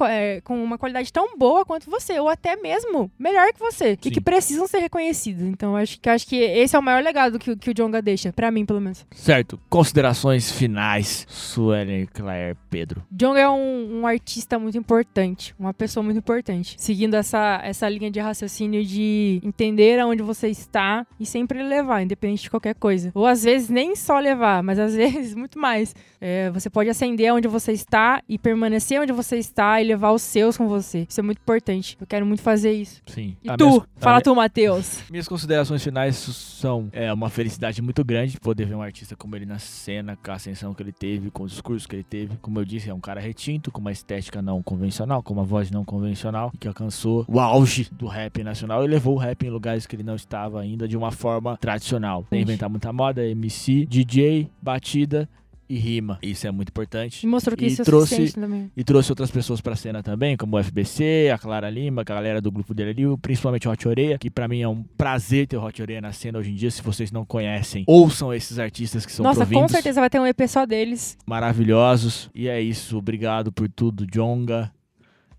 é, 0.06 0.40
com 0.42 0.62
uma 0.62 0.78
qualidade 0.78 1.12
tão 1.12 1.36
boa 1.36 1.64
quanto 1.64 1.90
você, 1.90 2.18
ou 2.18 2.28
até 2.28 2.56
mesmo 2.56 3.10
melhor 3.18 3.52
que 3.52 3.58
você, 3.60 3.90
Sim. 3.90 3.98
e 4.08 4.10
que 4.10 4.20
precisam 4.20 4.66
ser 4.66 4.78
reconhecidos. 4.78 5.42
Então, 5.42 5.76
acho 5.76 6.00
que 6.00 6.08
acho 6.08 6.26
que 6.26 6.36
esse 6.36 6.74
é 6.76 6.78
o 6.78 6.82
maior 6.82 7.02
legado 7.02 7.38
que, 7.38 7.50
o- 7.50 7.56
que 7.56 7.70
o 7.70 7.74
Jonga 7.74 8.00
deixa, 8.02 8.32
pra 8.32 8.50
mim, 8.50 8.64
pelo 8.64 8.80
menos. 8.80 9.04
Certo. 9.12 9.58
Considerações 9.68 10.50
finais, 10.50 11.26
Suelen 11.28 12.06
Claire 12.06 12.56
Pedro. 12.70 13.02
Jonga 13.10 13.40
é 13.40 13.48
um, 13.48 14.00
um 14.00 14.06
artista 14.06 14.58
muito 14.58 14.78
importante, 14.78 15.54
uma 15.58 15.74
pessoa 15.74 16.02
muito 16.02 16.18
importante, 16.18 16.74
seguindo 16.78 17.14
essa, 17.14 17.60
essa 17.64 17.88
linha 17.88 18.10
de 18.10 18.20
raciocínio 18.20 18.84
de 18.84 19.40
entender 19.42 19.98
aonde 19.98 20.22
você 20.22 20.48
está 20.48 21.06
e 21.18 21.26
sempre 21.26 21.62
levar, 21.62 22.02
independente 22.02 22.42
de 22.42 22.50
qualquer 22.50 22.74
coisa. 22.74 23.10
Ou 23.14 23.26
às 23.26 23.42
vezes 23.44 23.68
nem 23.68 23.94
só 23.96 24.18
levar, 24.18 24.62
mas 24.62 24.78
às 24.78 24.94
vezes 24.96 25.34
muito 25.34 25.58
mais. 25.58 25.94
É, 26.20 26.50
você 26.50 26.68
pode 26.68 26.88
acender 26.90 27.32
onde 27.32 27.48
você 27.48 27.72
está 27.72 28.22
e 28.28 28.38
permanecer 28.38 29.00
onde 29.00 29.12
você 29.12 29.36
está 29.38 29.59
e 29.80 29.84
levar 29.84 30.12
os 30.12 30.22
seus 30.22 30.56
com 30.56 30.68
você. 30.68 31.06
Isso 31.08 31.20
é 31.20 31.22
muito 31.22 31.38
importante. 31.38 31.96
Eu 32.00 32.06
quero 32.06 32.24
muito 32.24 32.42
fazer 32.42 32.72
isso. 32.72 33.02
Sim. 33.06 33.36
E 33.42 33.50
A 33.50 33.56
tu? 33.56 33.66
minhas- 33.66 33.82
a 33.82 34.00
Fala 34.00 34.16
minha- 34.16 34.22
tu, 34.22 34.34
Matheus. 34.34 35.02
Minhas 35.10 35.28
considerações 35.28 35.82
finais 35.82 36.16
são 36.16 36.88
é, 36.92 37.12
uma 37.12 37.28
felicidade 37.28 37.82
muito 37.82 38.04
grande 38.04 38.38
poder 38.40 38.64
ver 38.66 38.74
um 38.74 38.82
artista 38.82 39.14
como 39.16 39.36
ele 39.36 39.46
na 39.46 39.58
cena, 39.58 40.16
com 40.16 40.30
a 40.30 40.34
ascensão 40.34 40.72
que 40.74 40.82
ele 40.82 40.92
teve, 40.92 41.30
com 41.30 41.42
o 41.44 41.46
discurso 41.46 41.88
que 41.88 41.96
ele 41.96 42.04
teve. 42.04 42.36
Como 42.40 42.58
eu 42.58 42.64
disse, 42.64 42.88
é 42.90 42.94
um 42.94 43.00
cara 43.00 43.20
retinto, 43.20 43.70
com 43.70 43.80
uma 43.80 43.92
estética 43.92 44.40
não 44.40 44.62
convencional, 44.62 45.22
com 45.22 45.34
uma 45.34 45.44
voz 45.44 45.70
não 45.70 45.84
convencional, 45.84 46.50
e 46.54 46.58
que 46.58 46.68
alcançou 46.68 47.24
o 47.28 47.38
auge 47.40 47.88
do 47.92 48.06
rap 48.06 48.42
nacional 48.42 48.84
e 48.84 48.88
levou 48.88 49.14
o 49.14 49.18
rap 49.18 49.42
em 49.44 49.50
lugares 49.50 49.86
que 49.86 49.96
ele 49.96 50.02
não 50.02 50.14
estava 50.14 50.60
ainda 50.60 50.86
de 50.88 50.96
uma 50.96 51.10
forma 51.10 51.56
tradicional. 51.56 52.24
Inventar 52.32 52.68
muita 52.70 52.92
moda, 52.92 53.26
MC, 53.26 53.84
DJ, 53.86 54.48
batida 54.62 55.28
e 55.70 55.78
rima. 55.78 56.18
Isso 56.20 56.46
é 56.46 56.50
muito 56.50 56.70
importante. 56.70 57.24
E 57.24 57.26
mostrou 57.28 57.56
que 57.56 57.64
E 57.64 57.68
isso 57.68 57.82
é 57.82 57.84
trouxe- 57.84 58.16
suficiente 58.16 58.34
também. 58.34 58.70
E 58.76 58.82
trouxe 58.82 59.12
outras 59.12 59.30
pessoas 59.30 59.60
pra 59.60 59.76
cena 59.76 60.02
também, 60.02 60.36
como 60.36 60.56
o 60.56 60.58
FBC, 60.62 61.30
a 61.32 61.38
Clara 61.38 61.70
Lima, 61.70 62.00
a 62.00 62.04
galera 62.04 62.40
do 62.40 62.50
grupo 62.50 62.74
dele 62.74 62.90
ali, 62.90 63.16
principalmente 63.18 63.68
o 63.68 63.70
Hot 63.70 63.86
Oreia, 63.88 64.18
que 64.18 64.28
pra 64.28 64.48
mim 64.48 64.60
é 64.62 64.68
um 64.68 64.82
prazer 64.82 65.46
ter 65.46 65.56
o 65.56 65.64
Hot 65.64 65.80
Oreia 65.80 66.00
na 66.00 66.12
cena 66.12 66.38
hoje 66.38 66.50
em 66.50 66.54
dia. 66.56 66.70
Se 66.70 66.82
vocês 66.82 67.12
não 67.12 67.24
conhecem, 67.24 67.84
ouçam 67.86 68.34
esses 68.34 68.58
artistas 68.58 69.06
que 69.06 69.12
são 69.12 69.22
Nossa, 69.22 69.40
com 69.40 69.46
provindos, 69.46 69.70
certeza 69.72 70.00
vai 70.00 70.10
ter 70.10 70.18
um 70.20 70.26
EP 70.26 70.40
só 70.48 70.66
deles. 70.66 71.16
maravilhosos. 71.26 72.28
E 72.34 72.48
é 72.48 72.60
isso, 72.60 72.98
obrigado 72.98 73.52
por 73.52 73.68
tudo, 73.68 74.04
Jonga. 74.06 74.72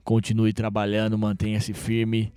Continue 0.03 0.53
trabalhando, 0.53 1.17
mantenha-se 1.17 1.73
firme. 1.73 2.31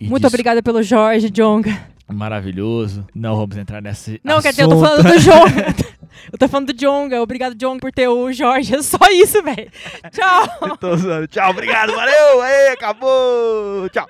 Muito 0.00 0.26
obrigada 0.26 0.62
pelo 0.62 0.82
Jorge, 0.82 1.28
Jonga. 1.30 1.70
Maravilhoso. 2.10 3.06
Não 3.14 3.36
vamos 3.36 3.56
entrar 3.56 3.82
nesse 3.82 4.20
Não, 4.24 4.40
quer 4.40 4.50
dizer, 4.50 4.62
eu 4.62 4.68
tô 4.68 4.80
falando 4.80 5.02
do 5.02 5.18
Jonga. 5.18 5.98
Eu 6.32 6.38
tô 6.38 6.48
falando 6.48 6.72
do 6.72 6.78
Jonga. 6.78 7.22
Obrigado, 7.22 7.54
Jonga, 7.54 7.80
por 7.80 7.92
ter 7.92 8.08
o 8.08 8.32
Jorge. 8.32 8.74
É 8.74 8.82
só 8.82 8.98
isso, 9.10 9.40
velho. 9.42 9.70
Tchau. 10.10 10.76
Tô 10.78 10.96
zoando. 10.96 11.28
Tchau, 11.28 11.50
obrigado, 11.50 11.94
valeu. 11.94 12.42
Aê, 12.42 12.68
acabou. 12.70 13.88
Tchau. 13.90 14.06